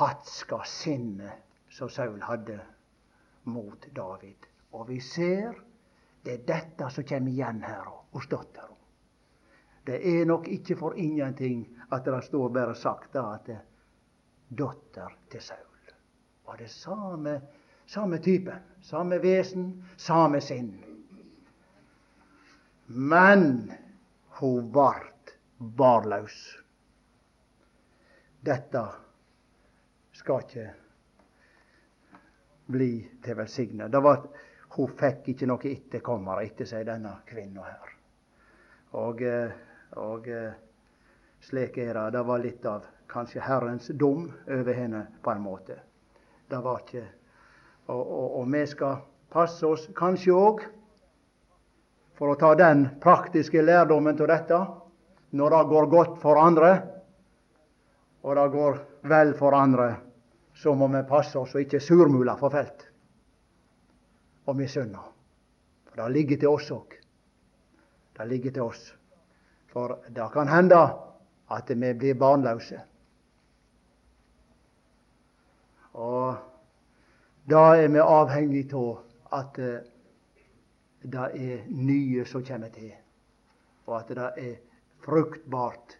hatska 0.00 0.62
sinnet 0.68 1.44
som 1.72 1.88
Saul 1.88 2.20
hadde 2.26 2.58
mot 3.48 3.86
David. 3.94 4.48
Og 4.72 4.88
vi 4.88 5.00
ser 5.00 5.54
det 6.22 6.32
er 6.32 6.46
dette 6.46 6.90
som 6.90 7.04
kommer 7.06 7.30
igjen 7.32 7.62
her 7.66 7.88
hos 8.12 8.28
dattera. 8.30 8.68
Det 9.86 9.98
er 9.98 10.26
nok 10.26 10.46
ikke 10.48 10.76
for 10.78 10.94
ingenting 10.94 11.64
at 11.90 12.04
det 12.06 12.22
står 12.28 12.54
bare 12.54 12.74
sagt 12.78 13.14
da 13.16 13.26
at 13.34 13.48
er 13.50 13.62
datter 14.48 15.18
til 15.30 15.42
Saul 15.42 15.72
var 16.52 16.58
det 16.58 16.70
samme, 16.70 17.40
samme 17.86 18.18
type. 18.18 18.52
Samme 18.80 19.22
vesen, 19.22 19.84
samme 19.96 20.40
sinn. 20.40 20.74
Men 22.94 23.72
hun 24.40 24.72
vart 24.72 25.36
barløs. 25.58 26.58
Dette 28.40 28.82
skal 30.12 30.42
ikke 30.44 30.66
bli 32.72 32.90
til 33.24 33.38
velsigna. 33.38 33.88
Hun 34.72 34.92
fikk 34.98 35.32
ikke 35.32 35.48
noe 35.48 35.70
etterkommere 35.70 36.44
etter 36.48 36.68
seg, 36.68 36.84
denne 36.88 37.14
kvinna 37.28 37.64
her. 37.68 37.94
Og, 39.00 39.22
eh, 39.22 39.56
og 40.00 40.28
eh, 40.28 40.52
slik 41.40 41.78
er 41.78 41.94
det. 41.96 42.06
Det 42.18 42.24
var 42.28 42.44
litt 42.44 42.66
av 42.68 42.86
kanskje 43.08 43.44
Herrens 43.44 43.90
dom 43.96 44.28
over 44.46 44.76
henne 44.76 45.06
på 45.22 45.32
en 45.32 45.42
måte. 45.44 45.80
Det 46.48 46.60
var 46.60 46.84
ikke 46.84 47.08
Og, 47.90 47.98
og, 47.98 48.36
og 48.38 48.44
vi 48.52 48.60
skal 48.70 49.00
passe 49.28 49.66
oss 49.66 49.88
kanskje 49.98 50.30
òg 50.30 50.60
for 52.18 52.32
å 52.32 52.38
ta 52.38 52.54
den 52.58 52.86
praktiske 53.00 53.62
lærdommen 53.62 54.16
til 54.16 54.30
dette. 54.30 54.58
Når 55.32 55.54
det 55.54 55.62
går 55.70 55.86
godt 55.92 56.16
for 56.20 56.40
andre, 56.40 56.72
og 58.22 58.36
det 58.36 58.48
går 58.52 58.80
vel 59.08 59.32
for 59.38 59.56
andre, 59.56 59.88
så 60.54 60.74
må 60.76 60.88
vi 60.92 61.00
passe 61.08 61.38
oss 61.40 61.54
og 61.56 61.64
ikke 61.64 61.80
surmule 61.80 62.34
for 62.38 62.52
felt 62.52 62.84
og 64.46 64.58
misunne. 64.58 65.00
For 65.88 66.02
det 66.02 66.12
ligger 66.12 66.42
til 66.42 66.52
oss 66.52 66.70
òg. 66.74 66.98
Det 68.12 68.26
ligger 68.28 68.52
til 68.52 68.68
oss. 68.68 68.82
For 69.72 69.96
det 70.08 70.28
kan 70.34 70.50
hende 70.52 70.80
at 71.52 71.70
vi 71.70 71.92
blir 71.94 72.18
barnløse. 72.20 72.80
Og 75.92 76.36
da 77.48 77.62
er 77.76 77.88
vi 77.92 78.00
avhengig 78.00 78.66
av 78.76 79.02
at 79.32 79.58
det 81.02 81.28
er 81.34 81.64
nye 81.68 82.24
som 82.24 82.44
kommer 82.44 82.70
til, 82.74 82.92
og 83.86 83.96
at 84.00 84.12
det 84.14 84.28
er 84.38 84.54
fruktbart 85.02 85.96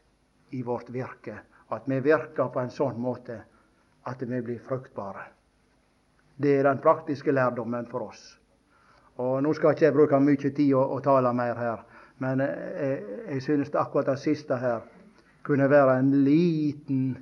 i 0.51 0.63
vårt 0.63 0.91
virke. 0.91 1.39
At 1.73 1.89
vi 1.89 2.01
virker 2.05 2.53
på 2.53 2.61
en 2.61 2.71
sånn 2.71 3.01
måte 3.01 3.39
at 4.07 4.23
vi 4.23 4.41
blir 4.43 4.61
fruktbare. 4.63 5.25
Det 6.37 6.59
er 6.59 6.69
den 6.69 6.83
praktiske 6.83 7.33
lærdommen 7.33 7.87
for 7.91 8.09
oss. 8.11 8.23
Og 9.17 9.43
Nå 9.43 9.53
skal 9.55 9.75
ikke 9.75 9.87
jeg 9.87 9.97
bruke 9.97 10.21
mye 10.21 10.51
tid 10.51 10.75
å, 10.75 10.85
å 10.97 11.01
tale 11.05 11.33
mer 11.37 11.59
her, 11.59 11.83
men 12.23 12.41
jeg, 12.41 12.71
eh, 12.75 13.13
jeg 13.35 13.43
synes 13.43 13.75
akkurat 13.75 14.13
det 14.13 14.19
siste 14.23 14.57
her 14.57 14.85
kunne 15.43 15.69
være 15.71 15.99
en 15.99 16.13
liten 16.25 17.17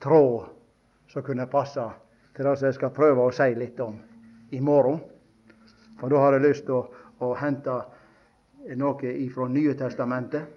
tråd 0.00 0.48
som 1.12 1.22
kunne 1.22 1.46
passe 1.46 1.84
til 2.34 2.46
det 2.48 2.56
som 2.58 2.66
jeg 2.66 2.78
skal 2.78 2.94
prøve 2.96 3.26
å 3.26 3.34
si 3.34 3.50
litt 3.54 3.80
om 3.84 3.98
i 4.50 4.60
morgen. 4.60 5.00
For 6.02 6.10
da 6.10 6.18
har 6.18 6.34
jeg 6.34 6.42
lyst 6.42 6.64
til 6.66 6.74
å, 6.74 6.86
å 7.22 7.26
hente 7.38 7.72
noe 8.74 9.10
ifra 9.22 9.44
Nye 9.46 9.76
Testamentet. 9.78 10.48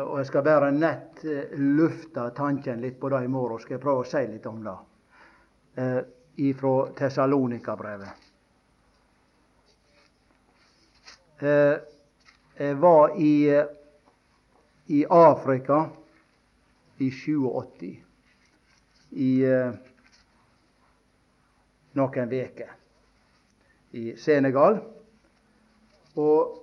Og 0.00 0.14
jeg 0.16 0.28
skal 0.30 0.44
bare 0.46 0.70
nett 0.72 1.18
lufte 1.60 2.22
tanken 2.36 2.80
litt 2.80 2.96
på 3.00 3.10
det 3.12 3.20
i 3.26 3.28
morgen. 3.28 3.60
Skal 3.60 3.74
jeg 3.76 3.82
prøve 3.82 4.00
å 4.00 4.06
si 4.08 4.22
litt 4.30 4.46
om 4.48 4.62
det. 4.64 4.74
Eh, 5.84 5.98
ifra 6.46 6.70
Tessalonika-brevet. 6.96 8.24
Eh, 11.44 11.76
jeg 12.56 12.78
var 12.80 13.12
i, 13.20 13.34
i 14.96 15.02
Afrika 15.10 15.82
i 17.04 17.10
87 17.10 17.92
i 19.12 19.28
eh, 19.44 19.76
noen 22.00 22.32
uker 22.32 22.72
i 23.94 24.12
Senegal. 24.18 24.80
Og 26.20 26.60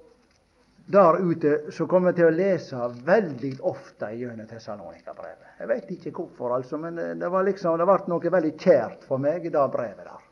der 0.91 1.19
ute 1.21 1.71
så 1.71 1.85
kommer 1.87 2.11
jeg 2.11 2.19
til 2.19 2.27
å 2.27 2.35
lese 2.35 2.87
veldig 3.07 3.51
ofte 3.69 4.09
gjennom 4.17 4.47
Tessalonika-brevet. 4.49 5.55
Jeg 5.61 5.69
vet 5.69 5.91
ikke 5.95 6.11
hvorfor, 6.17 6.55
altså, 6.55 6.79
men 6.81 6.97
det 7.19 7.29
var 7.31 7.45
liksom, 7.47 7.77
det 7.79 7.87
ble 7.87 8.11
noe 8.11 8.33
veldig 8.35 8.53
kjært 8.57 9.05
for 9.07 9.21
meg, 9.21 9.45
i 9.45 9.53
det 9.53 9.67
brevet 9.71 10.07
der. 10.07 10.27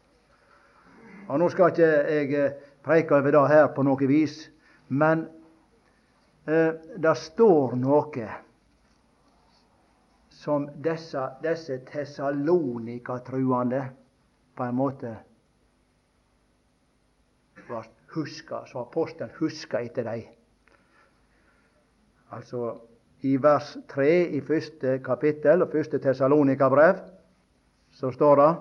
Og 1.29 1.39
Nå 1.39 1.49
skal 1.53 1.71
ikke 1.71 1.89
jeg 2.09 2.33
eh, 2.33 2.53
preike 2.83 3.15
over 3.19 3.31
det 3.35 3.45
her 3.51 3.67
på 3.75 3.85
noe 3.85 4.09
vis, 4.09 4.41
men 4.89 5.27
eh, 6.49 6.73
det 6.97 7.15
står 7.21 7.75
noe 7.77 8.27
som 10.39 10.65
disse, 10.81 11.23
disse 11.43 11.77
Tessalonika-truende 11.85 13.83
på 14.57 14.65
en 14.65 14.75
måte 14.75 15.13
var 17.69 17.87
huska, 18.15 18.63
så 18.65 18.83
apostelen 18.83 19.33
huska 19.39 19.81
etter 19.85 20.03
dem. 20.03 20.23
Altså 22.31 22.77
i 23.21 23.35
vers 23.41 23.77
3 23.89 24.09
i 24.37 24.41
første 24.41 24.99
kapittel 25.05 25.61
og 25.65 25.71
første 25.71 25.99
Tessalonika-brev 25.99 27.01
så 27.91 28.11
står 28.11 28.35
det 28.41 28.51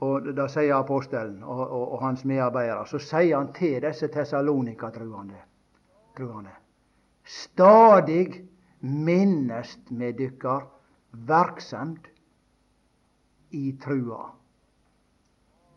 Og 0.00 0.30
da 0.32 0.46
sier 0.48 0.78
apostelen 0.78 1.42
og, 1.44 1.60
og, 1.60 1.82
og 1.92 2.00
hans 2.00 2.22
medarbeidere, 2.24 2.86
så 2.88 2.98
sier 3.04 3.36
han 3.36 3.50
til 3.52 3.82
disse 3.84 4.08
Tessalonika-truende 4.08 5.42
truende. 6.16 6.54
Stadig 7.24 8.48
minnest 8.80 9.90
med 9.90 10.16
dykkar 10.18 10.64
verksemd 11.28 12.08
i 13.50 13.72
trua. 13.82 14.30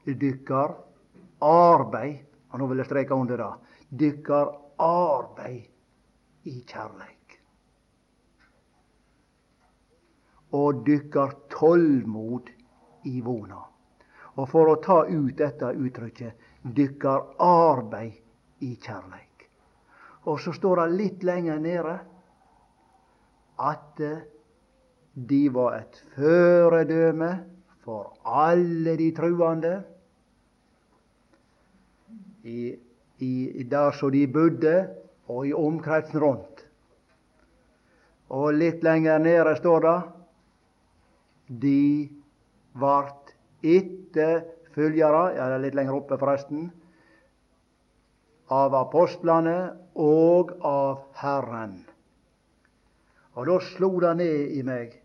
Dykkar 0.05 0.75
arbeid 1.43 2.33
Og 2.53 2.59
nå 2.61 2.67
vil 2.69 2.83
jeg 2.83 2.85
streke 2.85 3.15
under 3.17 3.39
det. 3.41 3.51
Dykkar 3.97 4.51
arbeid 4.77 6.45
i 6.45 6.59
kjærleik. 6.69 7.37
Og 10.53 10.83
dykkar 10.85 11.33
tålmod 11.49 12.51
i 13.09 13.21
vona. 13.25 13.63
Og 14.37 14.49
for 14.49 14.69
å 14.69 14.77
ta 14.85 14.99
ut 15.09 15.33
dette 15.37 15.71
uttrykket 15.73 16.45
dykkar 16.77 17.33
arbeid 17.41 18.21
i 18.61 18.75
kjærleik. 18.77 19.47
Og 20.29 20.37
så 20.39 20.53
står 20.53 20.83
det 20.83 20.99
litt 20.99 21.25
lenger 21.25 21.57
nede 21.59 21.95
at 23.65 23.99
eh, 24.01 24.21
de 25.13 25.41
var 25.53 25.79
et 25.81 25.99
føredøme 26.15 27.31
for 27.83 28.13
alle 28.23 28.95
de 28.97 29.11
truende. 29.15 29.73
I, 32.43 32.73
i, 33.23 33.63
der 33.63 33.91
som 33.95 34.11
de 34.11 34.25
bodde, 34.27 34.75
og 35.31 35.47
i 35.47 35.53
omkretsen 35.55 36.19
rundt. 36.19 36.65
Og 38.33 38.49
litt 38.57 38.83
lenger 38.83 39.21
nede 39.23 39.55
står 39.59 39.85
det 39.85 39.97
de 41.63 42.09
vart 42.79 43.31
etterfølgere, 43.63 45.23
ja, 45.37 45.47
litt 45.61 45.77
lenger 45.77 45.99
oppe 45.99 46.17
forresten, 46.19 46.67
av 48.51 48.75
apostlene 48.75 49.57
og 49.99 50.51
av 50.67 51.05
Herren. 51.21 51.77
Og 53.37 53.47
da 53.49 53.59
slo 53.71 53.95
det 54.01 54.13
ned 54.19 54.57
i 54.57 54.65
meg 54.65 54.99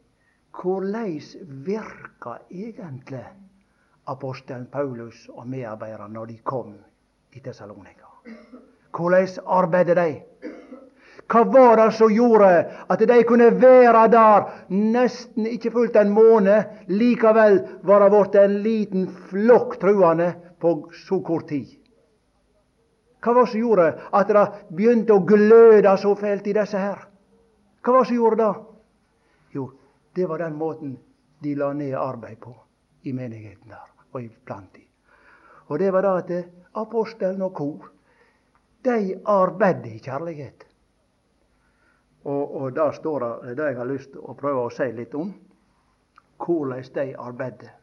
korleis 0.58 1.36
virka 1.64 2.38
egentlig 2.50 3.24
apostelen 4.10 4.66
Paulus 4.66 5.28
og 5.30 5.46
medarbeiderne 5.46 6.14
når 6.14 6.26
de 6.26 6.38
kom 6.42 6.74
i 7.32 7.40
Tessalonika? 7.40 8.08
Hvordan 8.96 9.28
arbeidet 9.46 9.96
de? 9.96 10.08
Hva 11.28 11.42
var 11.44 11.76
det 11.76 11.92
som 11.94 12.10
gjorde 12.10 12.48
at 12.90 13.02
de 13.08 13.22
kunne 13.28 13.50
være 13.60 14.06
der 14.10 14.46
nesten 14.72 15.46
ikke 15.46 15.70
fullt 15.70 15.96
en 16.00 16.14
måned? 16.16 16.62
Likevel 16.88 17.60
var 17.84 18.02
det 18.02 18.12
blitt 18.14 18.38
en 18.42 18.54
liten 18.64 19.08
flokk 19.28 19.76
truende 19.82 20.32
på 20.60 20.72
så 21.06 21.20
kort 21.20 21.50
tid. 21.52 21.76
Hva 23.20 23.34
var 23.34 23.44
det 23.44 23.52
som 23.52 23.60
gjorde 23.60 23.90
at 24.14 24.32
det 24.32 24.46
begynte 24.72 25.14
å 25.14 25.26
gløde 25.26 25.96
så 26.00 26.14
fælt 26.16 26.48
i 26.48 26.56
disse 26.56 26.80
her? 26.80 27.04
Hva 27.84 27.92
var 27.92 28.06
det 28.06 28.10
som 28.10 28.18
gjorde 28.22 28.40
det? 28.42 28.54
Jo, 29.54 29.68
det 30.18 30.26
var 30.26 30.38
den 30.42 30.56
måten 30.58 30.96
de 31.38 31.54
la 31.54 31.72
ned 31.72 31.94
arbeid 31.94 32.40
på 32.40 32.56
i 33.02 33.12
menigheten 33.12 33.70
der 33.70 33.90
og 34.10 34.22
iblant 34.22 34.74
de. 34.74 34.82
Og 35.70 35.78
det 35.78 35.92
var 35.94 36.02
da 36.02 36.16
at 36.18 36.32
apostelen 36.74 37.42
og 37.46 37.52
kor, 37.54 37.90
de 38.82 39.20
arbeider 39.24 39.92
i 39.92 40.00
kjærlighet. 40.02 40.64
Og, 42.24 42.56
og 42.60 42.74
der 42.74 42.92
står 42.92 43.20
det 43.20 43.56
det 43.60 43.68
jeg 43.70 43.76
har 43.78 43.86
lyst 43.86 44.10
til 44.12 44.24
å 44.26 44.34
prøve 44.34 44.64
å 44.66 44.72
si 44.74 44.88
litt 44.92 45.14
om. 45.14 45.30
Hvordan 46.38 46.82
de 46.94 47.06
arbeider. 47.18 47.76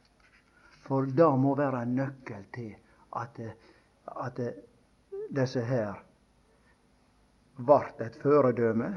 For 0.83 1.07
det 1.07 1.29
må 1.39 1.55
være 1.55 1.85
en 1.85 1.95
nøkkel 1.95 2.43
til 2.55 2.75
at, 3.15 3.39
at 4.11 4.41
disse 5.31 5.63
her 5.63 6.03
vart 7.57 8.01
et 8.03 8.19
føredøme, 8.19 8.91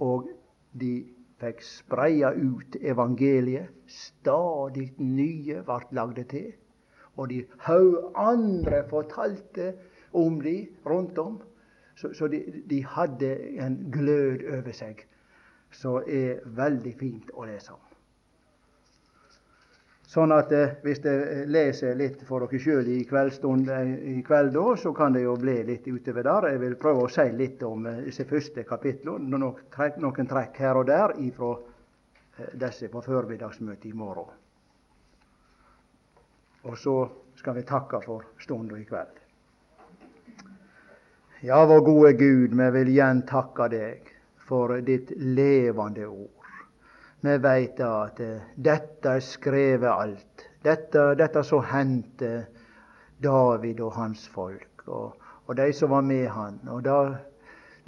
og 0.00 0.32
de 0.72 0.94
fikk 1.42 1.62
spreia 1.66 2.32
ut 2.34 2.76
evangeliet. 2.80 3.72
Stadig 3.86 4.92
nye 4.98 5.62
vart 5.66 5.92
lagde 5.92 6.24
til. 6.30 6.52
Og 7.16 7.30
de 7.30 7.44
haug 7.66 8.12
andre 8.18 8.82
fortalte 8.90 9.74
om 10.12 10.40
de 10.40 10.56
rundt 10.86 11.18
om. 11.18 11.40
Så, 11.96 12.12
så 12.12 12.26
de, 12.28 12.42
de, 12.70 12.84
hadde 12.84 13.30
en 13.62 13.76
glød 13.92 14.42
over 14.58 14.74
seg 14.74 15.04
som 15.74 16.02
er 16.06 16.42
veldig 16.56 16.94
fint 16.98 17.30
å 17.34 17.46
lese 17.46 17.74
om. 17.74 17.83
Sånn 20.14 20.30
at 20.30 20.52
eh, 20.54 20.76
hvis 20.84 21.00
jeg 21.02 21.46
leser 21.50 21.96
litt 21.98 22.20
for 22.28 22.44
dere 22.44 22.58
sjøl 22.62 22.86
i 22.86 23.00
eh, 23.02 23.94
i 24.12 24.20
kveld, 24.22 24.52
da, 24.54 24.64
så 24.78 24.92
kan 24.94 25.16
det 25.16 25.24
jo 25.24 25.34
bli 25.40 25.56
litt 25.66 25.88
utover 25.90 26.22
der. 26.22 26.46
Jeg 26.52 26.60
vil 26.62 26.76
prøve 26.78 27.06
å 27.06 27.10
si 27.10 27.24
litt 27.34 27.62
om 27.66 27.86
eh, 27.90 28.04
disse 28.06 28.26
første 28.28 28.62
kapitlene. 28.68 29.26
Noen 29.34 30.30
trekk, 30.30 30.60
her 30.62 30.78
og 30.78 30.86
der 30.86 31.16
ifra 31.18 31.50
eh, 31.56 32.52
disse 32.62 32.92
på 32.92 33.02
formiddagsmøtet 33.02 33.88
i 33.90 33.96
morgen. 34.04 34.30
Og 36.64 36.78
så 36.78 36.94
skal 37.34 37.58
vi 37.58 37.66
takke 37.66 37.98
for 38.06 38.30
stunda 38.38 38.78
i 38.78 38.86
kveld. 38.86 39.18
Ja, 41.42 41.58
vår 41.66 41.82
gode 41.90 42.14
Gud, 42.22 42.54
vi 42.54 42.70
vil 42.78 42.94
igjen 42.94 43.26
takke 43.26 43.66
deg 43.68 44.14
for 44.46 44.78
ditt 44.86 45.10
levende 45.18 46.06
ord. 46.06 46.43
Vi 47.24 47.36
veit 47.40 47.78
at 47.80 48.18
eh, 48.20 48.48
dette 48.56 49.14
er 49.16 49.22
skrevet 49.24 49.88
alt. 49.88 50.42
Dette, 50.64 51.14
dette 51.16 51.42
som 51.44 51.62
hendte 51.64 52.32
David 53.16 53.80
og 53.80 53.94
hans 53.96 54.26
folk, 54.28 54.84
og, 54.92 55.14
og 55.46 55.56
de 55.56 55.70
som 55.72 55.94
var 55.94 56.04
med 56.04 56.28
han. 56.28 56.58
Og 56.68 56.82
det, 56.84 56.98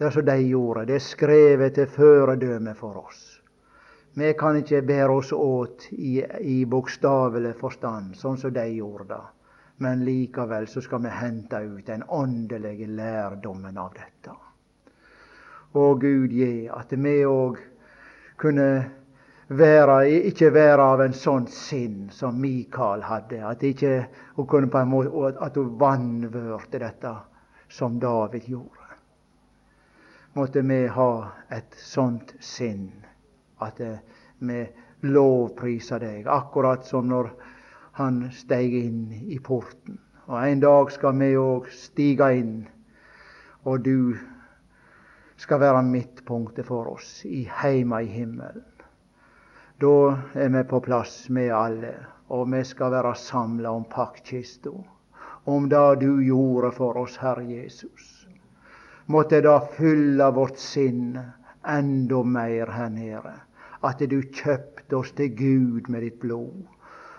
det 0.00 0.12
som 0.14 0.24
de 0.24 0.38
gjorde, 0.40 0.86
det 0.88 0.96
er 0.96 1.04
skrevet 1.04 1.76
til 1.76 1.92
føredømme 1.98 2.74
for 2.80 3.02
oss. 3.02 3.22
Vi 4.16 4.32
kan 4.40 4.56
ikke 4.56 4.80
bære 4.88 5.12
oss 5.12 5.36
åt 5.36 5.90
i, 5.92 6.22
i 6.40 6.64
bokstavelig 6.64 7.52
forstand, 7.60 8.16
sånn 8.16 8.40
som 8.40 8.56
de 8.56 8.64
gjorde 8.72 9.10
det. 9.12 9.22
Men 9.84 10.08
likevel 10.08 10.64
så 10.72 10.80
skal 10.80 11.04
vi 11.04 11.12
hente 11.12 11.60
ut 11.60 11.86
den 11.92 12.08
åndelige 12.08 12.88
lærdommen 12.88 13.76
av 13.76 13.92
dette. 14.00 14.32
Å 15.76 15.88
Gud 16.00 16.32
gi 16.32 16.70
at 16.72 16.96
vi 16.96 17.18
òg 17.28 17.60
kunne 18.40 18.70
være, 19.48 20.10
ikke 20.30 20.50
være 20.54 20.82
av 20.82 21.02
en 21.04 21.14
sånn 21.14 21.46
sinn 21.50 22.08
som 22.14 22.38
Mikael 22.40 23.04
hadde. 23.06 23.42
At, 23.46 23.62
ikke, 23.62 24.06
hun 24.36 24.48
kunne 24.50 24.70
på 24.70 24.82
en 24.82 24.90
måte, 24.90 25.34
at 25.40 25.56
hun 25.56 25.76
vanvørte 25.80 26.80
dette 26.82 27.14
som 27.68 28.00
David 28.02 28.48
gjorde. 28.50 28.82
Måtte 30.36 30.62
vi 30.68 30.82
ha 30.92 31.10
et 31.50 31.76
sånt 31.80 32.34
sinn 32.44 32.90
at 33.64 33.80
vi 33.80 34.64
lovpriser 35.06 36.02
deg, 36.02 36.26
akkurat 36.28 36.84
som 36.84 37.08
når 37.08 37.30
han 37.96 38.26
steg 38.34 38.74
inn 38.76 39.12
i 39.32 39.38
porten. 39.40 39.96
Og 40.26 40.42
en 40.42 40.60
dag 40.60 40.90
skal 40.92 41.16
vi 41.16 41.30
òg 41.38 41.70
stige 41.72 42.28
inn, 42.36 42.56
og 43.64 43.86
du 43.86 44.16
skal 45.40 45.62
være 45.62 45.84
midtpunktet 45.86 46.66
for 46.68 46.96
oss 46.96 47.22
i 47.24 47.46
heima 47.62 48.02
i 48.04 48.10
himmelen. 48.10 48.75
Da 49.80 50.18
er 50.34 50.48
vi 50.48 50.62
på 50.64 50.80
plass 50.80 51.28
med 51.28 51.52
alle, 51.54 51.94
og 52.28 52.46
vi 52.52 52.62
skal 52.64 52.94
være 52.94 53.14
samla 53.20 53.70
om 53.70 53.84
paktkista, 53.90 54.72
om 55.44 55.68
det 55.68 56.00
du 56.00 56.22
gjorde 56.24 56.70
for 56.76 56.96
oss, 57.02 57.16
Herre 57.20 57.44
Jesus. 57.44 58.28
Måtte 59.06 59.42
det 59.44 59.58
fylle 59.76 60.30
vårt 60.34 60.58
sinn 60.58 61.18
enda 61.66 62.22
mer 62.22 62.72
her 62.72 62.88
nede, 62.90 63.34
at 63.82 64.00
du 64.00 64.22
kjøpte 64.22 64.96
oss 64.96 65.12
til 65.12 65.36
Gud 65.36 65.92
med 65.92 66.02
ditt 66.02 66.18
blod 66.20 66.64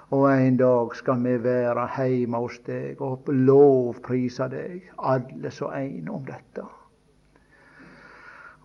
og 0.09 0.31
en 0.31 0.57
dag 0.57 0.95
skal 0.95 1.23
vi 1.23 1.35
være 1.43 1.87
hjemme 1.99 2.39
hos 2.39 2.59
deg 2.63 3.01
og 3.03 3.27
lovprise 3.27 4.47
deg, 4.51 4.85
alle 4.97 5.51
så 5.51 5.71
en, 5.75 6.09
om 6.09 6.23
dette. 6.25 6.63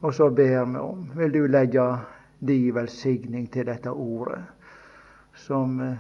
Og 0.03 0.15
så 0.15 0.31
ber 0.31 0.67
vi 0.67 0.79
om, 0.79 1.09
vil 1.17 1.35
du 1.35 1.47
legge 1.51 1.87
di 2.43 2.71
velsigning 2.75 3.47
til 3.53 3.67
dette 3.71 3.91
ordet, 3.91 4.41
som, 5.35 5.81
eh, 5.81 5.99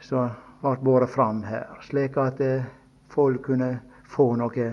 som 0.00 0.30
ble 0.62 0.76
båret 0.82 1.10
fram 1.10 1.42
her, 1.46 1.68
slik 1.86 2.18
at 2.18 2.40
eh, 2.42 2.64
folk 3.08 3.44
kunne 3.46 3.76
få 4.10 4.32
noe, 4.40 4.70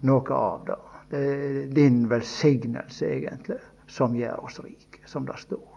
noe 0.00 0.38
av 0.38 0.64
det. 0.66 0.78
Det 1.10 1.20
er 1.26 1.66
din 1.74 2.04
velsignelse, 2.08 3.06
egentlig, 3.06 3.58
som 3.86 4.16
gjør 4.16 4.44
oss 4.46 4.60
rike, 4.64 5.02
som 5.06 5.26
det 5.26 5.36
står. 5.42 5.69